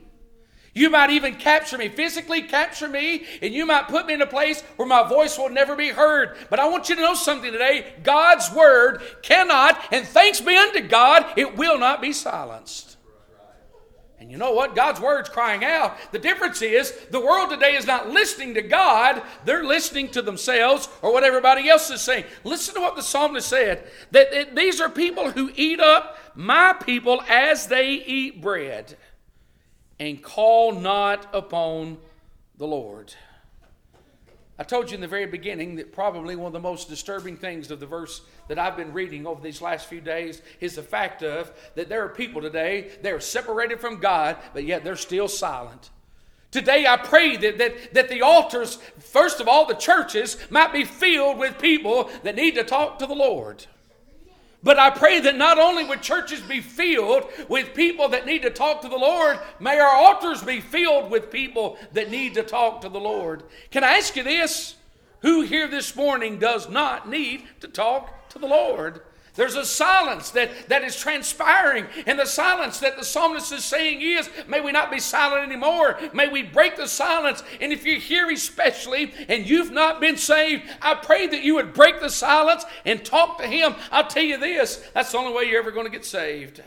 You 0.74 0.90
might 0.90 1.10
even 1.10 1.34
capture 1.34 1.76
me, 1.76 1.88
physically 1.88 2.42
capture 2.42 2.88
me, 2.88 3.26
and 3.42 3.52
you 3.52 3.66
might 3.66 3.88
put 3.88 4.06
me 4.06 4.14
in 4.14 4.22
a 4.22 4.26
place 4.26 4.60
where 4.76 4.86
my 4.86 5.08
voice 5.08 5.36
will 5.36 5.48
never 5.48 5.74
be 5.74 5.88
heard. 5.88 6.36
But 6.50 6.60
I 6.60 6.68
want 6.68 6.88
you 6.88 6.94
to 6.94 7.00
know 7.00 7.14
something 7.14 7.50
today 7.50 7.94
God's 8.04 8.52
Word 8.52 9.02
cannot, 9.22 9.82
and 9.92 10.06
thanks 10.06 10.40
be 10.40 10.56
unto 10.56 10.86
God, 10.86 11.26
it 11.36 11.56
will 11.56 11.78
not 11.78 12.00
be 12.00 12.12
silenced. 12.12 12.87
And 14.20 14.32
you 14.32 14.36
know 14.36 14.52
what? 14.52 14.74
God's 14.74 15.00
word's 15.00 15.28
crying 15.28 15.64
out. 15.64 15.96
The 16.10 16.18
difference 16.18 16.60
is 16.60 16.92
the 17.10 17.20
world 17.20 17.50
today 17.50 17.76
is 17.76 17.86
not 17.86 18.10
listening 18.10 18.54
to 18.54 18.62
God, 18.62 19.22
they're 19.44 19.64
listening 19.64 20.08
to 20.10 20.22
themselves 20.22 20.88
or 21.02 21.12
what 21.12 21.22
everybody 21.22 21.68
else 21.68 21.88
is 21.90 22.00
saying. 22.00 22.24
Listen 22.42 22.74
to 22.74 22.80
what 22.80 22.96
the 22.96 23.02
psalmist 23.02 23.48
said 23.48 23.86
that 24.10 24.32
it, 24.32 24.56
these 24.56 24.80
are 24.80 24.88
people 24.88 25.30
who 25.30 25.52
eat 25.54 25.78
up 25.78 26.18
my 26.34 26.72
people 26.72 27.22
as 27.28 27.68
they 27.68 27.90
eat 27.90 28.42
bread 28.42 28.96
and 30.00 30.22
call 30.22 30.72
not 30.72 31.26
upon 31.32 31.98
the 32.56 32.66
Lord. 32.66 33.14
I 34.58 34.64
told 34.64 34.90
you 34.90 34.96
in 34.96 35.00
the 35.00 35.06
very 35.06 35.26
beginning 35.26 35.76
that 35.76 35.92
probably 35.92 36.34
one 36.34 36.48
of 36.48 36.52
the 36.52 36.60
most 36.60 36.88
disturbing 36.88 37.36
things 37.36 37.70
of 37.70 37.78
the 37.78 37.86
verse 37.86 38.22
that 38.48 38.58
I've 38.58 38.76
been 38.76 38.92
reading 38.92 39.26
over 39.26 39.40
these 39.40 39.62
last 39.62 39.86
few 39.86 40.00
days 40.00 40.42
is 40.60 40.74
the 40.74 40.82
fact 40.82 41.22
of 41.22 41.52
that 41.74 41.88
there 41.88 42.04
are 42.04 42.08
people 42.08 42.40
today, 42.40 42.90
they're 43.02 43.20
separated 43.20 43.80
from 43.80 44.00
God, 44.00 44.36
but 44.52 44.64
yet 44.64 44.84
they're 44.84 44.96
still 44.96 45.28
silent. 45.28 45.90
Today, 46.50 46.86
I 46.86 46.96
pray 46.96 47.36
that, 47.36 47.58
that, 47.58 47.94
that 47.94 48.08
the 48.08 48.22
altars, 48.22 48.76
first 48.98 49.40
of 49.40 49.48
all, 49.48 49.66
the 49.66 49.74
churches, 49.74 50.38
might 50.48 50.72
be 50.72 50.84
filled 50.84 51.38
with 51.38 51.58
people 51.58 52.10
that 52.22 52.36
need 52.36 52.54
to 52.54 52.64
talk 52.64 52.98
to 53.00 53.06
the 53.06 53.14
Lord. 53.14 53.66
But 54.62 54.78
I 54.78 54.90
pray 54.90 55.20
that 55.20 55.36
not 55.36 55.58
only 55.58 55.84
would 55.84 56.02
churches 56.02 56.40
be 56.40 56.60
filled 56.60 57.30
with 57.48 57.74
people 57.74 58.08
that 58.08 58.26
need 58.26 58.42
to 58.42 58.50
talk 58.50 58.80
to 58.82 58.88
the 58.88 58.96
Lord, 58.96 59.38
may 59.60 59.78
our 59.78 59.94
altars 59.94 60.42
be 60.42 60.60
filled 60.60 61.10
with 61.10 61.30
people 61.30 61.78
that 61.92 62.10
need 62.10 62.34
to 62.34 62.42
talk 62.42 62.80
to 62.80 62.88
the 62.88 62.98
Lord. 62.98 63.44
Can 63.70 63.84
I 63.84 63.98
ask 63.98 64.16
you 64.16 64.24
this? 64.24 64.74
Who 65.20 65.42
here 65.42 65.68
this 65.68 65.94
morning 65.94 66.38
does 66.38 66.68
not 66.68 67.08
need 67.08 67.44
to 67.60 67.68
talk 67.68 68.17
to 68.30 68.38
the 68.38 68.46
Lord? 68.46 69.02
There's 69.38 69.54
a 69.54 69.64
silence 69.64 70.30
that, 70.30 70.50
that 70.68 70.82
is 70.82 70.96
transpiring, 70.96 71.86
and 72.06 72.18
the 72.18 72.26
silence 72.26 72.80
that 72.80 72.96
the 72.96 73.04
psalmist 73.04 73.52
is 73.52 73.64
saying 73.64 74.02
is, 74.02 74.28
may 74.48 74.60
we 74.60 74.72
not 74.72 74.90
be 74.90 74.98
silent 74.98 75.46
anymore. 75.46 75.96
May 76.12 76.26
we 76.26 76.42
break 76.42 76.76
the 76.76 76.88
silence. 76.88 77.44
And 77.60 77.72
if 77.72 77.86
you're 77.86 78.00
here 78.00 78.28
especially 78.30 79.12
and 79.28 79.48
you've 79.48 79.70
not 79.70 80.00
been 80.00 80.16
saved, 80.16 80.64
I 80.82 80.94
pray 80.94 81.28
that 81.28 81.44
you 81.44 81.54
would 81.54 81.72
break 81.72 82.00
the 82.00 82.10
silence 82.10 82.64
and 82.84 83.04
talk 83.04 83.38
to 83.38 83.46
him. 83.46 83.76
I'll 83.92 84.08
tell 84.08 84.24
you 84.24 84.38
this, 84.38 84.84
that's 84.92 85.12
the 85.12 85.18
only 85.18 85.32
way 85.32 85.44
you're 85.44 85.60
ever 85.60 85.70
going 85.70 85.86
to 85.86 85.92
get 85.92 86.04
saved. 86.04 86.60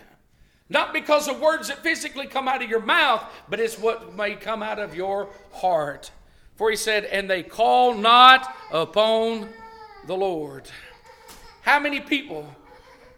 Not 0.70 0.94
because 0.94 1.28
of 1.28 1.42
words 1.42 1.68
that 1.68 1.84
physically 1.84 2.28
come 2.28 2.48
out 2.48 2.64
of 2.64 2.70
your 2.70 2.80
mouth, 2.80 3.22
but 3.50 3.60
it's 3.60 3.78
what 3.78 4.16
may 4.16 4.36
come 4.36 4.64
out 4.64 4.80
of 4.80 4.96
your 4.96 5.28
heart. 5.52 6.10
For 6.56 6.70
he 6.70 6.78
said, 6.78 7.04
and 7.04 7.30
they 7.30 7.44
call 7.44 7.96
not 7.96 8.56
upon 8.72 9.50
the 10.08 10.16
Lord. 10.16 10.70
How 11.62 11.80
many 11.80 12.00
people 12.00 12.54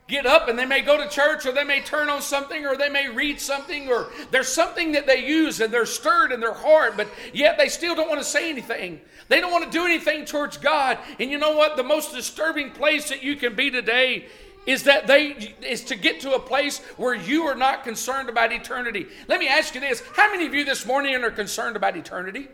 get 0.08 0.26
up 0.26 0.50
and 0.50 0.60
they 0.60 0.66
may 0.66 0.82
go 0.82 1.02
to 1.02 1.10
church 1.10 1.46
or 1.46 1.52
they 1.52 1.64
may 1.64 1.82
turn 1.82 2.10
on 2.10 2.22
something 2.22 2.66
or 2.66 2.76
they 2.76 2.90
may 2.90 3.10
read 3.10 3.40
something 3.40 3.90
or 3.90 4.12
there's 4.32 4.50
something 4.50 4.92
that 4.92 5.08
they 5.08 5.26
use 5.26 5.62
and 5.62 5.74
they're 5.74 5.86
stirred 5.86 6.32
in 6.32 6.40
their 6.40 6.54
heart, 6.54 6.98
but 6.98 7.08
yet 7.34 7.58
they 7.58 7.70
still 7.70 7.96
don't 7.96 8.10
want 8.10 8.20
to 8.20 8.28
say 8.28 8.50
anything. 8.50 9.00
They 9.30 9.40
don't 9.40 9.52
want 9.52 9.66
to 9.66 9.72
do 9.72 9.86
anything 9.86 10.26
towards 10.26 10.58
God. 10.58 10.98
And 11.20 11.32
you 11.32 11.38
know 11.38 11.56
what? 11.56 11.78
The 11.78 11.84
most 11.84 12.14
disturbing 12.14 12.72
place 12.72 13.10
that 13.10 13.24
you 13.24 13.36
can 13.38 13.56
be 13.56 13.72
today 13.72 14.26
is 14.66 14.84
that 14.84 15.08
they 15.08 15.56
is 15.62 15.84
to 15.86 15.96
get 15.96 16.22
to 16.22 16.34
a 16.34 16.40
place 16.40 16.80
where 16.98 17.14
you 17.14 17.44
are 17.44 17.56
not 17.56 17.84
concerned 17.84 18.30
about 18.30 18.52
eternity. 18.52 19.08
Let 19.28 19.40
me 19.40 19.48
ask 19.48 19.76
you 19.76 19.82
this. 19.82 20.02
How 20.16 20.32
many 20.32 20.46
of 20.46 20.54
you 20.54 20.64
this 20.64 20.86
morning 20.86 21.16
are 21.16 21.32
concerned 21.32 21.76
about 21.76 21.98
eternity? 21.98 22.48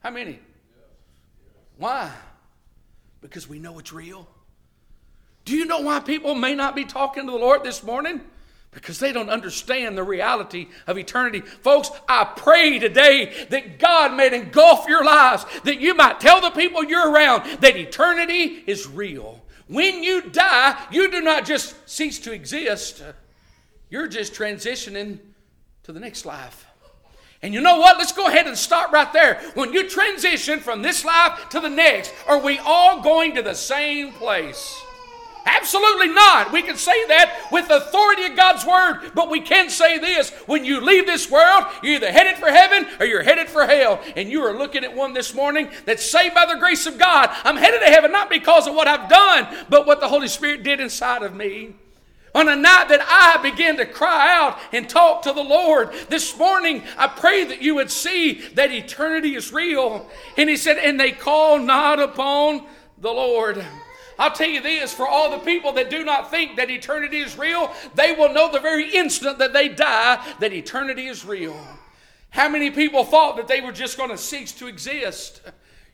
How 0.00 0.10
many? 0.10 0.38
Why? 1.76 2.10
Because 3.20 3.48
we 3.48 3.58
know 3.58 3.78
it's 3.78 3.92
real. 3.92 4.28
Do 5.44 5.56
you 5.56 5.64
know 5.64 5.80
why 5.80 6.00
people 6.00 6.34
may 6.34 6.54
not 6.54 6.74
be 6.74 6.84
talking 6.84 7.26
to 7.26 7.32
the 7.32 7.38
Lord 7.38 7.64
this 7.64 7.82
morning? 7.82 8.20
Because 8.72 9.00
they 9.00 9.12
don't 9.12 9.30
understand 9.30 9.98
the 9.98 10.04
reality 10.04 10.68
of 10.86 10.96
eternity. 10.96 11.40
Folks, 11.40 11.90
I 12.08 12.24
pray 12.24 12.78
today 12.78 13.46
that 13.50 13.78
God 13.78 14.14
may 14.14 14.32
engulf 14.32 14.86
your 14.86 15.04
lives, 15.04 15.44
that 15.64 15.80
you 15.80 15.94
might 15.94 16.20
tell 16.20 16.40
the 16.40 16.50
people 16.50 16.84
you're 16.84 17.10
around 17.10 17.60
that 17.60 17.76
eternity 17.76 18.62
is 18.66 18.86
real. 18.86 19.42
When 19.66 20.04
you 20.04 20.22
die, 20.22 20.80
you 20.92 21.10
do 21.10 21.20
not 21.20 21.46
just 21.46 21.74
cease 21.88 22.20
to 22.20 22.32
exist, 22.32 23.02
you're 23.88 24.08
just 24.08 24.34
transitioning 24.34 25.18
to 25.82 25.92
the 25.92 26.00
next 26.00 26.24
life. 26.24 26.66
And 27.42 27.54
you 27.54 27.60
know 27.60 27.78
what? 27.78 27.96
Let's 27.96 28.12
go 28.12 28.26
ahead 28.26 28.46
and 28.46 28.56
start 28.56 28.92
right 28.92 29.10
there. 29.12 29.40
When 29.54 29.72
you 29.72 29.88
transition 29.88 30.60
from 30.60 30.82
this 30.82 31.04
life 31.04 31.48
to 31.50 31.60
the 31.60 31.70
next, 31.70 32.12
are 32.28 32.38
we 32.38 32.58
all 32.58 33.00
going 33.00 33.34
to 33.34 33.42
the 33.42 33.54
same 33.54 34.12
place? 34.12 34.78
Absolutely 35.46 36.08
not. 36.08 36.52
We 36.52 36.60
can 36.60 36.76
say 36.76 37.06
that 37.06 37.48
with 37.50 37.68
the 37.68 37.78
authority 37.78 38.24
of 38.26 38.36
God's 38.36 38.66
word, 38.66 39.12
but 39.14 39.30
we 39.30 39.40
can 39.40 39.70
say 39.70 39.98
this 39.98 40.30
when 40.46 40.66
you 40.66 40.80
leave 40.80 41.06
this 41.06 41.30
world, 41.30 41.64
you're 41.82 41.94
either 41.94 42.12
headed 42.12 42.36
for 42.36 42.50
heaven 42.50 42.86
or 43.00 43.06
you're 43.06 43.22
headed 43.22 43.48
for 43.48 43.64
hell. 43.64 44.00
And 44.16 44.28
you 44.28 44.42
are 44.42 44.56
looking 44.56 44.84
at 44.84 44.94
one 44.94 45.14
this 45.14 45.34
morning 45.34 45.70
that's 45.86 46.04
saved 46.04 46.34
by 46.34 46.44
the 46.44 46.60
grace 46.60 46.86
of 46.86 46.98
God. 46.98 47.30
I'm 47.44 47.56
headed 47.56 47.80
to 47.80 47.86
heaven 47.86 48.12
not 48.12 48.28
because 48.28 48.66
of 48.66 48.74
what 48.74 48.86
I've 48.86 49.08
done, 49.08 49.48
but 49.70 49.86
what 49.86 50.00
the 50.00 50.08
Holy 50.08 50.28
Spirit 50.28 50.62
did 50.62 50.78
inside 50.78 51.22
of 51.22 51.34
me. 51.34 51.74
On 52.34 52.48
a 52.48 52.54
night 52.54 52.88
that 52.88 53.00
I 53.02 53.42
began 53.42 53.76
to 53.78 53.86
cry 53.86 54.34
out 54.36 54.58
and 54.72 54.88
talk 54.88 55.22
to 55.22 55.32
the 55.32 55.42
Lord 55.42 55.92
this 56.08 56.36
morning, 56.38 56.84
I 56.96 57.08
pray 57.08 57.44
that 57.44 57.62
you 57.62 57.74
would 57.74 57.90
see 57.90 58.40
that 58.54 58.70
eternity 58.70 59.34
is 59.34 59.52
real. 59.52 60.08
And 60.36 60.48
He 60.48 60.56
said, 60.56 60.78
And 60.78 60.98
they 60.98 61.10
call 61.10 61.58
not 61.58 61.98
upon 61.98 62.66
the 62.98 63.10
Lord. 63.10 63.64
I'll 64.18 64.30
tell 64.30 64.48
you 64.48 64.60
this 64.60 64.92
for 64.92 65.08
all 65.08 65.30
the 65.30 65.38
people 65.38 65.72
that 65.72 65.88
do 65.88 66.04
not 66.04 66.30
think 66.30 66.56
that 66.56 66.70
eternity 66.70 67.20
is 67.20 67.38
real, 67.38 67.72
they 67.94 68.12
will 68.12 68.32
know 68.32 68.52
the 68.52 68.60
very 68.60 68.90
instant 68.90 69.38
that 69.38 69.54
they 69.54 69.68
die 69.68 70.22
that 70.40 70.52
eternity 70.52 71.06
is 71.06 71.24
real. 71.24 71.58
How 72.28 72.48
many 72.48 72.70
people 72.70 73.02
thought 73.02 73.38
that 73.38 73.48
they 73.48 73.60
were 73.60 73.72
just 73.72 73.96
going 73.96 74.10
to 74.10 74.18
cease 74.18 74.52
to 74.52 74.68
exist? 74.68 75.40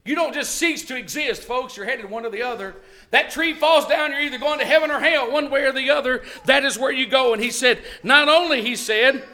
You 0.07 0.15
don't 0.15 0.33
just 0.33 0.55
cease 0.55 0.85
to 0.87 0.97
exist, 0.97 1.43
folks. 1.43 1.77
You're 1.77 1.87
headed 1.87 2.09
one 2.09 2.25
or 2.25 2.31
the 2.31 2.43
other. 2.43 2.77
That 3.11 3.31
tree 3.31 3.55
falls 3.55 3.87
down, 3.87 4.13
you're 4.13 4.21
either 4.21 4.39
going 4.39 4.61
to 4.61 4.65
heaven 4.65 4.91
or 4.91 5.01
hell, 5.01 5.31
one 5.31 5.51
way 5.51 5.65
or 5.65 5.73
the 5.73 5.91
other. 5.91 6.23
That 6.45 6.65
is 6.65 6.79
where 6.79 6.93
you 6.93 7.07
go. 7.07 7.33
And 7.33 7.43
he 7.43 7.51
said, 7.51 7.83
not 8.03 8.29
only, 8.29 8.63
he 8.63 8.77
said, 8.77 9.25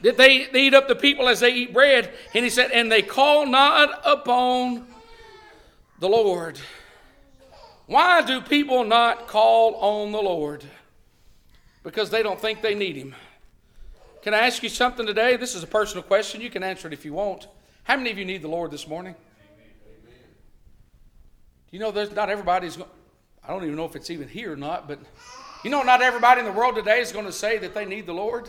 they, 0.00 0.46
they 0.46 0.66
eat 0.66 0.74
up 0.74 0.86
the 0.86 0.96
people 0.96 1.28
as 1.28 1.40
they 1.40 1.52
eat 1.52 1.72
bread, 1.72 2.12
and 2.34 2.44
he 2.44 2.50
said, 2.50 2.70
and 2.70 2.92
they 2.92 3.02
call 3.02 3.46
not 3.46 4.00
upon 4.04 4.86
the 5.98 6.08
Lord. 6.08 6.58
Why 7.86 8.22
do 8.22 8.40
people 8.40 8.84
not 8.84 9.26
call 9.26 9.74
on 9.76 10.12
the 10.12 10.22
Lord? 10.22 10.64
Because 11.82 12.10
they 12.10 12.22
don't 12.22 12.40
think 12.40 12.62
they 12.62 12.74
need 12.74 12.96
him. 12.96 13.14
Can 14.22 14.32
I 14.32 14.46
ask 14.46 14.62
you 14.62 14.68
something 14.68 15.06
today? 15.06 15.36
This 15.36 15.54
is 15.54 15.62
a 15.62 15.66
personal 15.66 16.02
question. 16.02 16.40
You 16.40 16.50
can 16.50 16.62
answer 16.62 16.88
it 16.88 16.94
if 16.94 17.04
you 17.04 17.12
want. 17.12 17.46
How 17.84 17.96
many 17.96 18.10
of 18.10 18.18
you 18.18 18.24
need 18.24 18.40
the 18.40 18.48
Lord 18.48 18.70
this 18.70 18.88
morning? 18.88 19.14
You 21.70 21.78
know, 21.78 21.90
there's 21.90 22.12
not 22.12 22.30
everybody's. 22.30 22.76
Go- 22.76 22.88
I 23.46 23.48
don't 23.48 23.62
even 23.62 23.76
know 23.76 23.84
if 23.84 23.94
it's 23.94 24.10
even 24.10 24.26
here 24.26 24.52
or 24.52 24.56
not, 24.56 24.88
but 24.88 24.98
you 25.62 25.70
know, 25.70 25.82
not 25.82 26.00
everybody 26.00 26.40
in 26.40 26.46
the 26.46 26.52
world 26.52 26.76
today 26.76 27.00
is 27.00 27.12
going 27.12 27.26
to 27.26 27.32
say 27.32 27.58
that 27.58 27.74
they 27.74 27.84
need 27.84 28.06
the 28.06 28.14
Lord. 28.14 28.48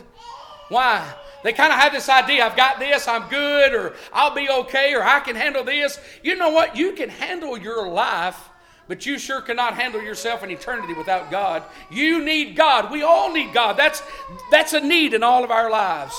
Why? 0.68 1.06
They 1.44 1.52
kind 1.52 1.72
of 1.72 1.78
have 1.78 1.92
this 1.92 2.08
idea 2.08 2.44
I've 2.44 2.56
got 2.56 2.78
this, 2.78 3.06
I'm 3.06 3.28
good, 3.28 3.74
or 3.74 3.94
I'll 4.12 4.34
be 4.34 4.48
okay, 4.48 4.94
or 4.94 5.02
I 5.02 5.20
can 5.20 5.36
handle 5.36 5.64
this. 5.64 6.00
You 6.22 6.34
know 6.36 6.50
what? 6.50 6.76
You 6.76 6.92
can 6.92 7.10
handle 7.10 7.58
your 7.58 7.88
life, 7.88 8.48
but 8.88 9.04
you 9.04 9.18
sure 9.18 9.42
cannot 9.42 9.74
handle 9.74 10.02
yourself 10.02 10.42
in 10.42 10.50
eternity 10.50 10.94
without 10.94 11.30
God. 11.30 11.62
You 11.90 12.24
need 12.24 12.56
God. 12.56 12.90
We 12.90 13.02
all 13.02 13.32
need 13.32 13.52
God. 13.52 13.76
That's, 13.76 14.02
that's 14.50 14.72
a 14.72 14.80
need 14.80 15.12
in 15.12 15.22
all 15.22 15.44
of 15.44 15.50
our 15.50 15.70
lives. 15.70 16.14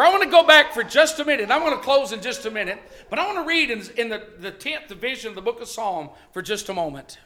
For 0.00 0.06
I 0.06 0.08
want 0.08 0.22
to 0.22 0.30
go 0.30 0.42
back 0.42 0.72
for 0.72 0.82
just 0.82 1.20
a 1.20 1.26
minute. 1.26 1.50
I'm 1.50 1.60
going 1.60 1.76
to 1.76 1.84
close 1.84 2.12
in 2.12 2.22
just 2.22 2.46
a 2.46 2.50
minute, 2.50 2.80
but 3.10 3.18
I 3.18 3.26
want 3.26 3.36
to 3.36 3.46
read 3.46 3.70
in, 3.70 3.82
in 3.98 4.08
the, 4.08 4.22
the 4.38 4.50
10th 4.50 4.88
division 4.88 5.28
of 5.28 5.34
the 5.34 5.42
book 5.42 5.60
of 5.60 5.68
Psalm 5.68 6.08
for 6.32 6.40
just 6.40 6.70
a 6.70 6.72
moment. 6.72 7.18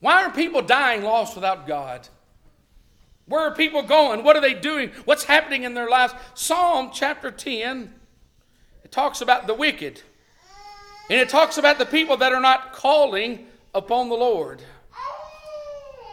Why 0.00 0.22
are 0.22 0.30
people 0.30 0.60
dying 0.60 1.02
lost 1.02 1.34
without 1.34 1.66
God? 1.66 2.06
Where 3.24 3.40
are 3.40 3.54
people 3.54 3.84
going? 3.84 4.22
What 4.22 4.36
are 4.36 4.42
they 4.42 4.52
doing? 4.52 4.90
What's 5.06 5.24
happening 5.24 5.62
in 5.62 5.72
their 5.72 5.88
lives? 5.88 6.12
Psalm 6.34 6.90
chapter 6.92 7.30
10, 7.30 7.94
it 8.84 8.92
talks 8.92 9.22
about 9.22 9.46
the 9.46 9.54
wicked. 9.54 10.02
And 11.08 11.18
it 11.18 11.30
talks 11.30 11.56
about 11.56 11.78
the 11.78 11.86
people 11.86 12.18
that 12.18 12.34
are 12.34 12.40
not 12.42 12.74
calling 12.74 13.46
upon 13.74 14.10
the 14.10 14.14
Lord. 14.14 14.60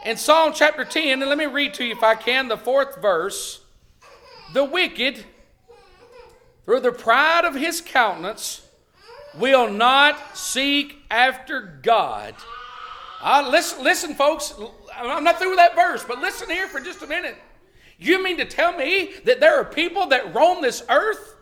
In 0.06 0.16
Psalm 0.16 0.54
chapter 0.56 0.86
10, 0.86 1.22
and 1.22 1.28
let 1.28 1.38
me 1.38 1.48
read 1.48 1.74
to 1.74 1.84
you 1.84 1.92
if 1.92 2.02
I 2.02 2.16
can 2.16 2.48
the 2.48 2.56
fourth 2.56 3.02
verse. 3.02 3.60
The 4.54 4.64
wicked, 4.64 5.24
through 6.66 6.82
the 6.82 6.92
pride 6.92 7.44
of 7.44 7.56
his 7.56 7.82
countenance, 7.82 8.62
will 9.38 9.72
not 9.72 10.38
seek 10.38 10.98
after 11.10 11.80
God. 11.82 12.36
Uh, 13.22 13.48
listen, 13.50 13.84
listen, 13.84 14.14
folks. 14.14 14.54
I'm 14.96 15.24
not 15.24 15.40
through 15.40 15.52
with 15.52 15.60
that 15.60 15.76
verse, 15.76 16.04
but 16.04 16.20
listen 16.20 16.50
here 16.50 16.68
for 16.68 16.80
just 16.80 17.02
a 17.02 17.08
minute. 17.08 17.36
You 17.98 18.24
mean 18.24 18.38
to 18.38 18.46
tell 18.46 18.78
me 18.78 19.14
that 19.26 19.40
there 19.40 19.56
are 19.60 19.66
people 19.66 20.08
that 20.08 20.36
roam 20.36 20.62
this 20.62 20.84
earth 20.90 21.36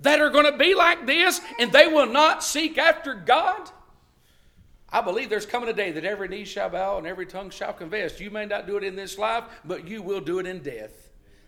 that 0.00 0.20
are 0.20 0.30
going 0.30 0.50
to 0.50 0.56
be 0.56 0.74
like 0.74 1.06
this 1.06 1.40
and 1.58 1.72
they 1.72 1.86
will 1.86 2.06
not 2.06 2.42
seek 2.42 2.78
after 2.78 3.14
God? 3.14 3.70
I 4.90 5.00
believe 5.00 5.28
there's 5.28 5.44
coming 5.44 5.68
a 5.68 5.72
day 5.72 5.90
that 5.90 6.04
every 6.04 6.28
knee 6.28 6.44
shall 6.44 6.70
bow 6.70 6.98
and 6.98 7.06
every 7.06 7.26
tongue 7.26 7.50
shall 7.50 7.72
confess. 7.72 8.20
You 8.20 8.30
may 8.30 8.46
not 8.46 8.66
do 8.66 8.76
it 8.76 8.84
in 8.84 8.94
this 8.94 9.18
life, 9.18 9.44
but 9.64 9.88
you 9.88 10.02
will 10.02 10.20
do 10.20 10.38
it 10.38 10.46
in 10.46 10.60
death. 10.60 11.03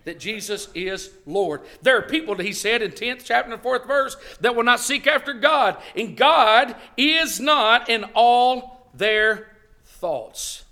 That 0.06 0.20
Jesus 0.20 0.68
is 0.72 1.10
Lord. 1.26 1.62
There 1.82 1.98
are 1.98 2.02
people, 2.02 2.36
he 2.36 2.52
said 2.52 2.80
in 2.80 2.92
10th 2.92 3.24
chapter 3.24 3.52
and 3.52 3.60
4th 3.60 3.88
verse, 3.88 4.16
that 4.40 4.54
will 4.54 4.62
not 4.62 4.78
seek 4.78 5.08
after 5.08 5.32
God. 5.32 5.76
And 5.96 6.16
God 6.16 6.76
is 6.96 7.40
not 7.40 7.90
in 7.90 8.04
all 8.14 8.88
their 8.94 9.48
thoughts. 9.84 10.64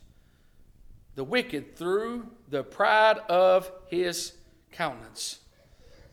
The 1.16 1.24
wicked 1.24 1.76
through 1.76 2.28
the 2.48 2.62
pride 2.62 3.18
of 3.28 3.72
his 3.88 4.34
countenance. 4.70 5.40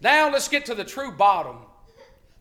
Now 0.01 0.31
let's 0.31 0.47
get 0.47 0.65
to 0.65 0.73
the 0.73 0.83
true 0.83 1.11
bottom. 1.11 1.57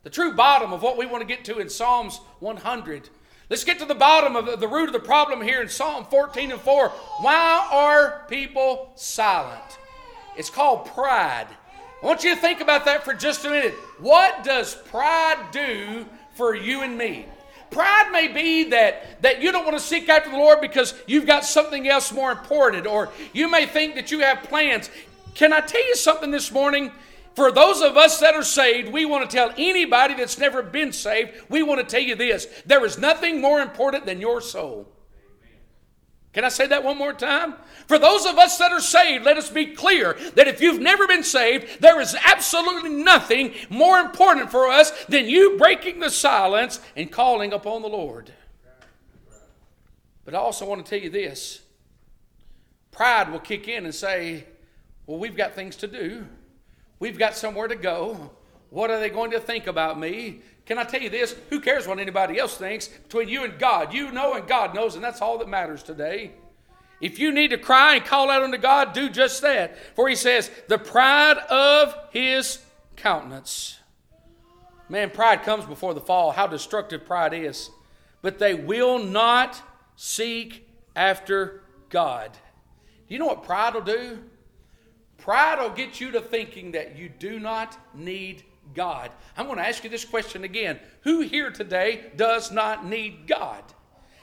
The 0.03 0.09
true 0.09 0.35
bottom 0.35 0.73
of 0.73 0.83
what 0.83 0.97
we 0.97 1.05
want 1.05 1.21
to 1.21 1.29
get 1.29 1.45
to 1.45 1.59
in 1.59 1.69
Psalms 1.69 2.23
100. 2.39 3.11
Let's 3.51 3.65
get 3.65 3.79
to 3.81 3.85
the 3.85 3.95
bottom 3.95 4.35
of 4.35 4.61
the 4.61 4.69
root 4.69 4.87
of 4.87 4.95
the 4.95 5.01
problem 5.01 5.43
here 5.43 5.61
in 5.61 5.69
Psalm 5.69 6.07
14 6.07 6.53
and 6.53 6.61
4. 6.61 6.89
Why 6.89 7.69
are 7.71 8.25
people 8.29 8.93
silent? 8.95 9.77
It's 10.37 10.51
called 10.51 10.87
pride. 10.87 11.47
I 12.03 12.07
want 12.07 12.25
you 12.25 12.35
to 12.35 12.41
think 12.41 12.61
about 12.61 12.87
that 12.87 13.05
for 13.05 13.13
just 13.13 13.45
a 13.45 13.51
minute. 13.51 13.75
What 13.99 14.43
does 14.43 14.75
pride 14.75 15.51
do 15.53 16.07
for 16.35 16.55
you 16.55 16.83
and 16.83 16.97
me? 16.97 17.27
Pride 17.71 18.11
may 18.11 18.29
be 18.29 18.71
that, 18.71 19.23
that 19.23 19.43
you 19.43 19.53
don't 19.53 19.65
want 19.65 19.79
to 19.79 19.85
seek 19.85 20.09
after 20.09 20.31
the 20.31 20.37
Lord 20.37 20.61
because 20.61 20.95
you've 21.07 21.27
got 21.27 21.45
something 21.45 21.89
else 21.89 22.13
more 22.13 22.33
important, 22.33 22.87
or 22.87 23.11
you 23.33 23.51
may 23.51 23.67
think 23.67 23.95
that 23.95 24.11
you 24.11 24.21
have 24.21 24.43
plans. 24.45 24.91
Can 25.35 25.53
I 25.53 25.61
tell 25.61 25.87
you 25.87 25.95
something 25.95 26.31
this 26.31 26.51
morning? 26.51 26.91
For 27.35 27.53
those 27.53 27.81
of 27.81 27.97
us 27.97 28.19
that 28.21 28.35
are 28.35 28.43
saved, 28.43 28.93
we 28.93 29.05
want 29.05 29.29
to 29.29 29.35
tell 29.35 29.53
anybody 29.57 30.15
that's 30.15 30.39
never 30.39 30.63
been 30.63 30.93
saved, 30.93 31.31
we 31.49 31.63
want 31.63 31.81
to 31.81 31.87
tell 31.87 32.03
you 32.03 32.17
this 32.17 32.47
there 32.67 32.85
is 32.85 32.99
nothing 32.99 33.41
more 33.41 33.61
important 33.61 34.05
than 34.05 34.21
your 34.21 34.41
soul. 34.41 34.90
Can 36.33 36.45
I 36.45 36.49
say 36.49 36.67
that 36.69 36.85
one 36.85 36.97
more 36.97 37.13
time? 37.13 37.55
For 37.89 37.99
those 37.99 38.25
of 38.25 38.39
us 38.39 38.57
that 38.59 38.71
are 38.71 38.81
saved, 38.81 39.25
let 39.25 39.37
us 39.37 39.51
be 39.51 39.67
clear 39.67 40.17
that 40.37 40.47
if 40.47 40.61
you've 40.61 40.81
never 40.81 41.09
been 41.09 41.25
saved, 41.25 41.81
there 41.81 42.01
is 42.01 42.17
absolutely 42.25 42.91
nothing 42.91 43.53
more 43.69 43.99
important 43.99 44.51
for 44.51 44.69
us 44.69 44.93
than 45.07 45.29
you 45.29 45.59
breaking 45.59 45.99
the 45.99 46.11
silence 46.11 46.81
and 46.95 47.11
calling 47.11 47.53
upon 47.53 47.83
the 47.83 47.89
Lord. 47.89 48.33
But 50.25 50.35
I 50.35 50.39
also 50.39 50.67
want 50.67 50.85
to 50.85 50.89
tell 50.89 51.03
you 51.03 51.11
this 51.11 51.63
pride 52.93 53.33
will 53.33 53.41
kick 53.41 53.67
in 53.67 53.85
and 53.85 53.95
say, 53.95 54.45
Well, 55.07 55.19
we've 55.19 55.37
got 55.37 55.55
things 55.55 55.75
to 55.77 55.89
do, 55.89 56.27
we've 57.01 57.19
got 57.19 57.35
somewhere 57.35 57.67
to 57.67 57.77
go. 57.77 58.31
What 58.71 58.91
are 58.91 59.01
they 59.01 59.11
going 59.11 59.33
to 59.33 59.41
think 59.41 59.67
about 59.67 59.99
me? 59.99 60.41
Can 60.65 60.79
I 60.79 60.85
tell 60.85 61.03
you 61.03 61.11
this? 61.11 61.35
Who 61.51 61.61
cares 61.61 61.87
what 61.87 61.99
anybody 61.99 62.39
else 62.39 62.57
thinks? 62.57 62.89
Between 62.89 63.29
you 63.29 63.45
and 63.45 63.59
God, 63.59 63.93
you 63.93 64.13
know 64.13 64.35
and 64.35 64.47
God 64.47 64.75
knows, 64.75 64.95
and 64.95 65.03
that's 65.03 65.21
all 65.21 65.39
that 65.39 65.49
matters 65.49 65.83
today. 65.83 66.33
If 67.01 67.19
you 67.19 67.33
need 67.33 67.49
to 67.49 67.59
cry 67.59 67.97
and 67.97 68.05
call 68.05 68.31
out 68.31 68.43
unto 68.43 68.59
God, 68.59 68.93
do 68.93 69.09
just 69.09 69.43
that. 69.43 69.77
For 69.97 70.09
he 70.09 70.15
says, 70.15 70.51
the 70.69 70.79
pride 70.79 71.39
of 71.39 71.95
his 72.13 72.65
countenance. 72.97 73.79
Man, 74.89 75.11
pride 75.11 75.43
comes 75.43 75.65
before 75.65 75.95
the 75.95 76.01
fall. 76.01 76.33
How 76.33 76.47
destructive 76.47 77.07
pride 77.07 77.33
is. 77.33 77.71
But 78.23 78.39
they 78.39 78.55
will 78.55 78.99
not 78.99 79.63
seek 79.97 80.69
after 80.95 81.63
God. 81.89 82.37
You 83.09 83.19
know 83.19 83.27
what 83.27 83.45
pride 83.45 83.75
will 83.75 83.81
do? 83.81 84.19
Pride 85.17 85.59
will 85.59 85.71
get 85.71 86.01
you 86.01 86.11
to 86.13 86.21
thinking 86.21 86.73
that 86.73 86.97
you 86.97 87.09
do 87.09 87.41
not 87.41 87.79
need 87.95 88.45
God. 88.75 89.11
I'm 89.37 89.47
going 89.47 89.59
to 89.59 89.67
ask 89.67 89.85
you 89.85 89.91
this 89.91 90.05
question 90.05 90.45
again. 90.45 90.79
Who 91.03 91.21
here 91.21 91.51
today 91.51 92.11
does 92.17 92.51
not 92.51 92.87
need 92.87 93.27
God? 93.27 93.63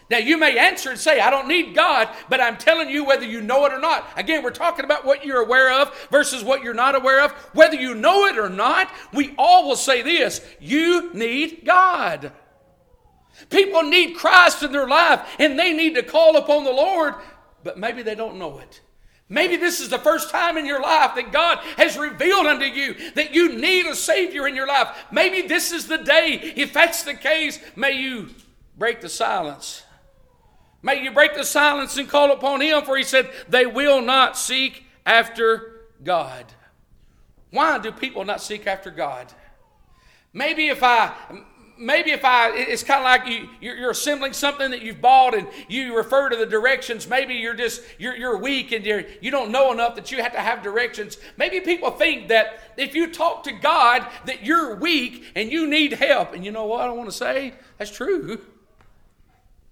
Now, 0.09 0.19
you 0.19 0.37
may 0.37 0.57
answer 0.57 0.89
and 0.89 0.99
say, 0.99 1.19
I 1.19 1.29
don't 1.29 1.49
need 1.49 1.75
God, 1.75 2.07
but 2.29 2.39
I'm 2.39 2.57
telling 2.57 2.89
you 2.89 3.03
whether 3.03 3.25
you 3.25 3.41
know 3.41 3.65
it 3.65 3.73
or 3.73 3.79
not. 3.79 4.07
Again, 4.15 4.41
we're 4.41 4.51
talking 4.51 4.85
about 4.85 5.03
what 5.03 5.25
you're 5.25 5.43
aware 5.43 5.81
of 5.81 5.93
versus 6.09 6.45
what 6.45 6.63
you're 6.63 6.73
not 6.73 6.95
aware 6.95 7.23
of. 7.25 7.31
Whether 7.53 7.75
you 7.75 7.93
know 7.93 8.25
it 8.25 8.37
or 8.37 8.47
not, 8.47 8.89
we 9.13 9.35
all 9.37 9.67
will 9.67 9.75
say 9.75 10.01
this 10.01 10.41
you 10.61 11.13
need 11.13 11.63
God. 11.65 12.31
People 13.49 13.83
need 13.83 14.15
Christ 14.15 14.63
in 14.63 14.71
their 14.71 14.87
life 14.87 15.27
and 15.39 15.59
they 15.59 15.73
need 15.73 15.95
to 15.95 16.03
call 16.03 16.37
upon 16.37 16.63
the 16.63 16.71
Lord, 16.71 17.15
but 17.63 17.77
maybe 17.77 18.01
they 18.01 18.15
don't 18.15 18.39
know 18.39 18.59
it. 18.59 18.81
Maybe 19.29 19.57
this 19.57 19.81
is 19.81 19.89
the 19.89 19.99
first 19.99 20.29
time 20.29 20.57
in 20.57 20.65
your 20.65 20.81
life 20.81 21.15
that 21.15 21.33
God 21.33 21.59
has 21.75 21.97
revealed 21.97 22.45
unto 22.45 22.65
you 22.65 22.95
that 23.15 23.33
you 23.33 23.57
need 23.57 23.85
a 23.85 23.95
Savior 23.95 24.47
in 24.47 24.55
your 24.55 24.67
life. 24.67 24.87
Maybe 25.11 25.47
this 25.47 25.73
is 25.73 25.87
the 25.87 25.97
day. 25.97 26.53
If 26.55 26.73
that's 26.73 27.03
the 27.03 27.13
case, 27.13 27.59
may 27.75 27.91
you 27.91 28.29
break 28.77 29.01
the 29.01 29.09
silence. 29.09 29.83
May 30.81 31.03
you 31.03 31.11
break 31.11 31.35
the 31.35 31.43
silence 31.43 31.97
and 31.97 32.07
call 32.07 32.31
upon 32.31 32.61
Him, 32.61 32.83
for 32.83 32.95
He 32.95 33.03
said, 33.03 33.29
They 33.49 33.65
will 33.65 34.01
not 34.01 34.37
seek 34.37 34.85
after 35.05 35.81
God. 36.03 36.45
Why 37.51 37.79
do 37.79 37.91
people 37.91 38.23
not 38.23 38.41
seek 38.41 38.65
after 38.67 38.91
God? 38.91 39.33
Maybe 40.31 40.67
if 40.67 40.83
I 40.83 41.13
maybe 41.79 42.11
if 42.11 42.25
I, 42.25 42.51
it's 42.55 42.83
kind 42.83 42.99
of 42.99 43.05
like 43.05 43.27
you, 43.27 43.49
you're, 43.61 43.91
assembling 43.91 44.33
something 44.33 44.71
that 44.71 44.81
you've 44.81 45.01
bought 45.01 45.33
and 45.33 45.47
you 45.67 45.95
refer 45.95 46.29
to 46.29 46.35
the 46.35 46.45
directions. 46.45 47.07
Maybe 47.07 47.35
you're 47.35 47.55
just, 47.55 47.81
you're, 47.97 48.15
you're 48.15 48.37
weak 48.37 48.71
and 48.71 48.85
you're, 48.85 49.03
you 49.21 49.31
don't 49.31 49.51
know 49.51 49.71
enough 49.71 49.95
that 49.95 50.11
you 50.11 50.21
have 50.21 50.33
to 50.33 50.39
have 50.39 50.61
directions. 50.61 51.17
Maybe 51.37 51.59
people 51.59 51.91
think 51.91 52.27
that 52.29 52.59
if 52.77 52.95
you 52.95 53.11
talk 53.11 53.43
to 53.43 53.51
God 53.51 54.05
that 54.25 54.43
you're 54.45 54.75
weak 54.75 55.25
and 55.35 55.51
you 55.51 55.67
need 55.67 55.93
help. 55.93 56.33
And 56.33 56.43
you 56.45 56.51
know 56.51 56.65
what 56.65 56.81
I 56.81 56.89
want 56.91 57.09
to 57.09 57.15
say? 57.15 57.53
That's 57.77 57.91
true. 57.91 58.39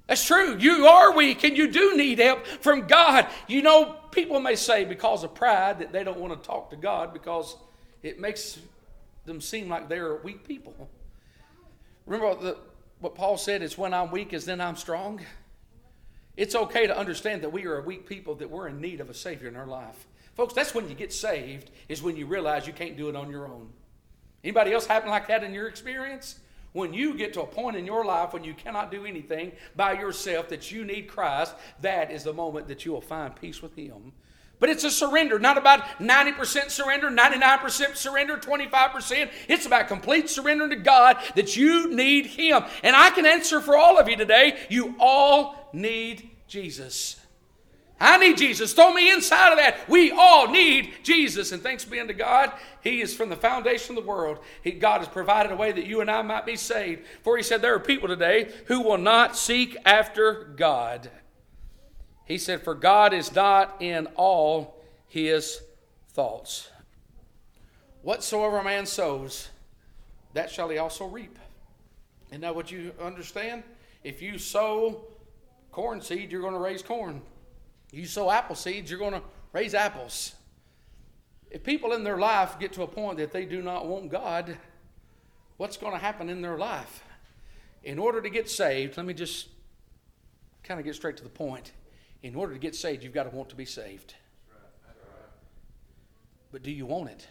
That's 0.08 0.26
true. 0.26 0.58
You 0.58 0.86
are 0.88 1.16
weak 1.16 1.44
and 1.44 1.58
you 1.58 1.72
do 1.72 1.98
need 1.98 2.20
help 2.20 2.46
from 2.46 2.88
God. 2.88 3.28
You 3.48 3.62
know, 3.62 3.96
people 4.12 4.40
may 4.40 4.56
say 4.56 4.86
because 4.86 5.24
of 5.24 5.34
pride 5.34 5.80
that 5.80 5.92
they 5.92 6.04
don't 6.04 6.20
want 6.20 6.42
to 6.42 6.48
talk 6.48 6.70
to 6.70 6.76
God 6.76 7.14
because 7.14 7.58
it 8.04 8.20
makes 8.20 8.60
them 9.26 9.42
seem 9.42 9.68
like 9.68 9.90
they're 9.90 10.16
weak 10.18 10.48
people. 10.48 10.90
Remember 12.06 12.28
what, 12.28 12.42
the, 12.42 12.58
what 13.00 13.16
Paul 13.16 13.38
said 13.38 13.62
is 13.62 13.78
when 13.78 13.94
I'm 13.94 14.12
weak 14.12 14.34
is 14.34 14.46
then 14.46 14.62
I'm 14.62 14.76
strong. 14.76 15.22
It's 16.38 16.56
okay 16.56 16.88
to 16.88 16.98
understand 16.98 17.42
that 17.44 17.52
we 17.52 17.66
are 17.66 17.78
a 17.78 17.82
weak 17.82 18.08
people, 18.08 18.36
that 18.36 18.50
we're 18.50 18.68
in 18.68 18.82
need 18.82 19.00
of 19.00 19.10
a 19.10 19.14
Savior 19.14 19.48
in 19.48 19.56
our 19.56 19.68
life. 19.68 20.06
Folks, 20.36 20.54
that's 20.54 20.76
when 20.76 20.90
you 20.90 20.96
get 20.96 21.14
saved, 21.14 21.72
is 21.88 22.04
when 22.04 22.18
you 22.18 22.26
realize 22.26 22.68
you 22.68 22.74
can't 22.74 22.98
do 22.98 23.08
it 23.08 23.16
on 23.16 23.32
your 23.32 23.48
own. 23.48 23.70
Anybody 24.44 24.74
else 24.74 24.86
happen 24.86 25.10
like 25.10 25.28
that 25.28 25.44
in 25.44 25.54
your 25.54 25.68
experience? 25.68 26.40
When 26.74 26.94
you 26.94 27.16
get 27.16 27.34
to 27.34 27.42
a 27.42 27.48
point 27.48 27.78
in 27.78 27.86
your 27.86 28.04
life 28.04 28.34
when 28.34 28.44
you 28.44 28.54
cannot 28.54 28.92
do 28.92 29.06
anything 29.06 29.54
by 29.78 29.94
yourself, 29.94 30.50
that 30.50 30.72
you 30.72 30.84
need 30.84 31.08
Christ, 31.08 31.56
that 31.80 32.12
is 32.12 32.26
the 32.26 32.34
moment 32.34 32.68
that 32.68 32.86
you 32.86 32.92
will 32.92 33.00
find 33.00 33.34
peace 33.34 33.62
with 33.62 33.76
Him. 33.78 34.12
But 34.60 34.70
it's 34.70 34.84
a 34.84 34.92
surrender, 34.92 35.38
not 35.38 35.58
about 35.58 35.82
90% 36.00 36.70
surrender, 36.70 37.10
99% 37.10 37.96
surrender, 37.96 38.38
25%. 38.38 39.30
It's 39.50 39.66
about 39.66 39.88
complete 39.88 40.30
surrender 40.30 40.70
to 40.70 40.78
God 40.78 41.18
that 41.36 41.58
you 41.58 41.94
need 41.94 42.28
Him. 42.28 42.64
And 42.84 42.96
I 42.96 43.10
can 43.10 43.26
answer 43.26 43.60
for 43.60 43.78
all 43.78 43.98
of 43.98 44.08
you 44.08 44.16
today. 44.16 44.58
You 44.70 44.96
all 45.00 45.70
need 45.74 46.30
Jesus. 46.48 47.20
I 48.00 48.18
need 48.18 48.38
Jesus. 48.38 48.74
Throw 48.74 48.94
me 48.94 49.12
inside 49.12 49.52
of 49.52 49.58
that. 49.58 49.88
We 49.90 50.12
all 50.12 50.50
need 50.50 50.94
Jesus. 51.04 51.52
And 51.52 51.64
thanks 51.64 51.86
be 51.86 52.00
unto 52.00 52.14
God, 52.14 52.52
He 52.82 53.02
is 53.02 53.16
from 53.16 53.30
the 53.30 53.38
foundation 53.38 53.98
of 53.98 54.04
the 54.04 54.10
world. 54.10 54.40
He, 54.62 54.72
God 54.72 55.00
has 55.00 55.08
provided 55.08 55.52
a 55.52 55.56
way 55.56 55.72
that 55.72 55.86
you 55.86 56.02
and 56.02 56.12
I 56.12 56.22
might 56.22 56.46
be 56.46 56.58
saved. 56.58 57.06
For 57.24 57.38
He 57.38 57.44
said, 57.44 57.62
There 57.62 57.74
are 57.74 57.80
people 57.80 58.10
today 58.10 58.52
who 58.66 58.82
will 58.82 58.98
not 58.98 59.38
seek 59.38 59.78
after 59.86 60.44
God. 60.56 61.10
He 62.26 62.40
said, 62.40 62.64
For 62.64 62.74
God 62.74 63.14
is 63.14 63.34
not 63.34 63.78
in 63.80 64.08
all 64.16 64.84
his 65.08 65.62
thoughts. 66.10 66.70
Whatsoever 68.02 68.58
a 68.58 68.64
man 68.64 68.86
sows, 68.86 69.50
that 70.34 70.50
shall 70.50 70.70
he 70.70 70.78
also 70.78 71.06
reap. 71.06 71.38
And 72.32 72.42
now, 72.42 72.54
what 72.54 72.72
you 72.72 72.92
understand? 73.00 73.64
If 74.04 74.22
you 74.22 74.38
sow 74.38 75.06
corn 75.72 76.02
seed, 76.02 76.32
you're 76.32 76.42
going 76.42 76.54
to 76.54 76.60
raise 76.60 76.82
corn. 76.82 77.22
You 77.92 78.06
sow 78.06 78.30
apple 78.30 78.56
seeds, 78.56 78.90
you're 78.90 79.00
going 79.00 79.14
to 79.14 79.22
raise 79.54 79.74
apples. 79.74 80.34
If 81.52 81.64
people 81.64 81.94
in 81.94 82.04
their 82.04 82.18
life 82.18 82.60
get 82.60 82.74
to 82.74 82.84
a 82.84 82.88
point 82.88 83.18
that 83.18 83.32
they 83.32 83.46
do 83.46 83.62
not 83.62 83.86
want 83.86 84.10
God, 84.10 84.58
what's 85.58 85.78
going 85.78 85.94
to 85.94 86.00
happen 86.00 86.28
in 86.28 86.42
their 86.42 86.58
life? 86.58 87.04
In 87.84 88.00
order 88.00 88.22
to 88.22 88.30
get 88.30 88.50
saved, 88.50 88.98
let 88.98 89.06
me 89.06 89.14
just 89.14 89.48
kind 90.64 90.80
of 90.80 90.86
get 90.86 90.96
straight 90.96 91.18
to 91.18 91.24
the 91.24 91.30
point 91.30 91.72
in 92.24 92.36
order 92.36 92.54
to 92.54 92.60
get 92.60 92.76
saved, 92.76 93.04
you've 93.04 93.14
got 93.14 93.30
to 93.30 93.36
want 93.36 93.50
to 93.50 93.56
be 93.56 93.66
saved. 93.66 94.16
But 96.52 96.64
do 96.64 96.72
you 96.72 96.86
want 96.86 97.10
it? 97.10 97.28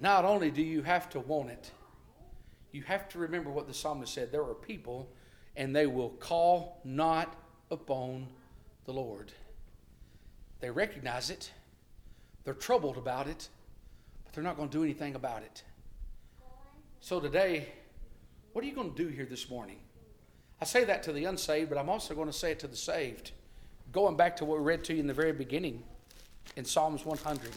Not 0.00 0.24
only 0.24 0.50
do 0.50 0.62
you 0.62 0.82
have 0.82 1.08
to 1.10 1.20
want 1.20 1.50
it, 1.50 1.70
you 2.70 2.82
have 2.82 3.08
to 3.10 3.18
remember 3.18 3.50
what 3.50 3.66
the 3.66 3.74
psalmist 3.74 4.12
said. 4.12 4.30
There 4.30 4.42
are 4.42 4.54
people, 4.54 5.08
and 5.56 5.74
they 5.74 5.86
will 5.86 6.10
call 6.10 6.80
not 6.84 7.34
upon 7.70 8.28
the 8.84 8.92
Lord. 8.92 9.32
They 10.60 10.70
recognize 10.70 11.30
it, 11.30 11.50
they're 12.44 12.54
troubled 12.54 12.96
about 12.98 13.26
it, 13.26 13.48
but 14.24 14.34
they're 14.34 14.44
not 14.44 14.56
going 14.56 14.68
to 14.68 14.78
do 14.78 14.84
anything 14.84 15.14
about 15.14 15.42
it. 15.42 15.62
So 17.00 17.20
today, 17.20 17.68
what 18.52 18.64
are 18.64 18.68
you 18.68 18.74
going 18.74 18.94
to 18.94 18.96
do 18.96 19.08
here 19.08 19.26
this 19.26 19.48
morning? 19.48 19.78
I 20.60 20.64
say 20.64 20.84
that 20.84 21.02
to 21.04 21.12
the 21.12 21.24
unsaved, 21.24 21.68
but 21.68 21.78
I'm 21.78 21.88
also 21.88 22.14
going 22.14 22.28
to 22.28 22.32
say 22.32 22.52
it 22.52 22.60
to 22.60 22.66
the 22.66 22.76
saved. 22.76 23.32
Going 23.92 24.16
back 24.16 24.36
to 24.36 24.44
what 24.44 24.58
we 24.58 24.64
read 24.64 24.84
to 24.84 24.94
you 24.94 25.00
in 25.00 25.06
the 25.06 25.14
very 25.14 25.32
beginning 25.32 25.82
in 26.56 26.64
Psalms 26.64 27.04
100. 27.04 27.50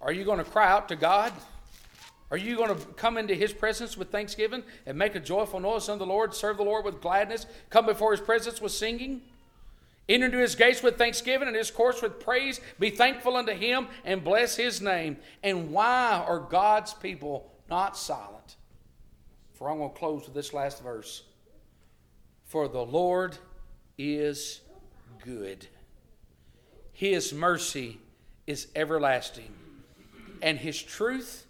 Are 0.00 0.12
you 0.12 0.24
going 0.24 0.38
to 0.38 0.44
cry 0.44 0.70
out 0.70 0.88
to 0.88 0.96
God? 0.96 1.32
Are 2.30 2.36
you 2.36 2.56
going 2.56 2.76
to 2.76 2.86
come 2.94 3.16
into 3.16 3.34
His 3.34 3.52
presence 3.52 3.96
with 3.96 4.10
thanksgiving 4.10 4.62
and 4.84 4.98
make 4.98 5.14
a 5.14 5.20
joyful 5.20 5.60
noise 5.60 5.88
unto 5.88 6.00
the 6.00 6.06
Lord, 6.06 6.34
serve 6.34 6.58
the 6.58 6.64
Lord 6.64 6.84
with 6.84 7.00
gladness, 7.00 7.46
come 7.70 7.86
before 7.86 8.12
His 8.12 8.20
presence 8.20 8.60
with 8.60 8.72
singing? 8.72 9.22
Enter 10.08 10.26
into 10.26 10.38
His 10.38 10.54
gates 10.54 10.82
with 10.82 10.98
thanksgiving 10.98 11.48
and 11.48 11.56
His 11.56 11.70
courts 11.70 12.02
with 12.02 12.20
praise. 12.20 12.60
Be 12.78 12.90
thankful 12.90 13.36
unto 13.36 13.52
Him 13.52 13.88
and 14.04 14.24
bless 14.24 14.56
His 14.56 14.80
name. 14.82 15.16
And 15.42 15.70
why 15.70 16.22
are 16.26 16.40
God's 16.40 16.92
people 16.94 17.50
not 17.70 17.96
silent? 17.96 18.56
For 19.54 19.70
I'm 19.70 19.78
going 19.78 19.90
to 19.90 19.96
close 19.96 20.24
with 20.24 20.34
this 20.34 20.52
last 20.52 20.82
verse. 20.82 21.22
For 22.48 22.66
the 22.66 22.84
Lord 22.84 23.36
is 23.98 24.62
good. 25.22 25.66
His 26.92 27.32
mercy 27.32 28.00
is 28.46 28.68
everlasting. 28.74 29.54
And 30.40 30.58
his 30.58 30.82
truth, 30.82 31.46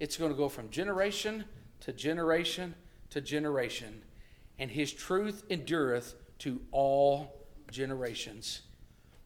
it's 0.00 0.16
going 0.16 0.32
to 0.32 0.36
go 0.36 0.48
from 0.48 0.70
generation 0.70 1.44
to 1.80 1.92
generation 1.92 2.74
to 3.10 3.20
generation. 3.20 4.02
And 4.58 4.72
his 4.72 4.92
truth 4.92 5.44
endureth 5.48 6.16
to 6.40 6.60
all 6.72 7.46
generations. 7.70 8.62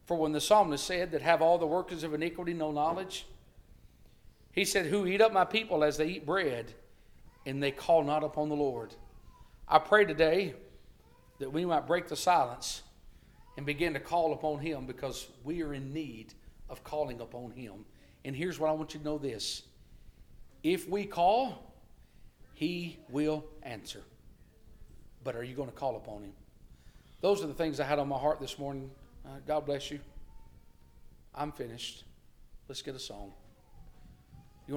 For 0.05 0.15
when 0.15 0.31
the 0.31 0.39
psalmist 0.39 0.85
said 0.85 1.11
that 1.11 1.23
have 1.23 1.41
all 1.41 1.57
the 1.57 1.65
workers 1.65 2.03
of 2.03 2.13
iniquity 2.13 2.53
no 2.53 2.71
knowledge, 2.71 3.25
he 4.51 4.63
said, 4.63 4.85
Who 4.85 5.07
eat 5.07 5.21
up 5.21 5.33
my 5.33 5.45
people 5.45 5.83
as 5.83 5.97
they 5.97 6.07
eat 6.07 6.25
bread, 6.25 6.73
and 7.47 7.63
they 7.63 7.71
call 7.71 8.03
not 8.03 8.23
upon 8.23 8.49
the 8.49 8.55
Lord. 8.55 8.93
I 9.67 9.79
pray 9.79 10.05
today 10.05 10.53
that 11.39 11.51
we 11.51 11.65
might 11.65 11.87
break 11.87 12.07
the 12.07 12.15
silence 12.15 12.83
and 13.57 13.65
begin 13.65 13.93
to 13.93 13.99
call 13.99 14.33
upon 14.33 14.59
Him 14.59 14.85
because 14.85 15.27
we 15.43 15.61
are 15.63 15.73
in 15.73 15.93
need 15.93 16.33
of 16.69 16.83
calling 16.83 17.19
upon 17.21 17.51
Him. 17.51 17.85
And 18.23 18.35
here's 18.35 18.59
what 18.59 18.69
I 18.69 18.73
want 18.73 18.93
you 18.93 18.99
to 18.99 19.05
know 19.05 19.17
this 19.17 19.63
if 20.63 20.87
we 20.87 21.05
call, 21.05 21.73
He 22.53 22.99
will 23.09 23.45
answer. 23.63 24.01
But 25.23 25.35
are 25.35 25.43
you 25.43 25.55
going 25.55 25.69
to 25.69 25.75
call 25.75 25.97
upon 25.97 26.23
Him? 26.23 26.33
Those 27.21 27.43
are 27.43 27.47
the 27.47 27.53
things 27.53 27.79
I 27.79 27.85
had 27.85 27.99
on 27.99 28.07
my 28.07 28.17
heart 28.17 28.39
this 28.39 28.57
morning. 28.57 28.89
Uh, 29.25 29.39
God 29.45 29.65
bless 29.65 29.91
you. 29.91 29.99
I'm 31.35 31.51
finished. 31.51 32.05
Let's 32.67 32.81
get 32.81 32.95
a 32.95 32.99
song. 32.99 33.33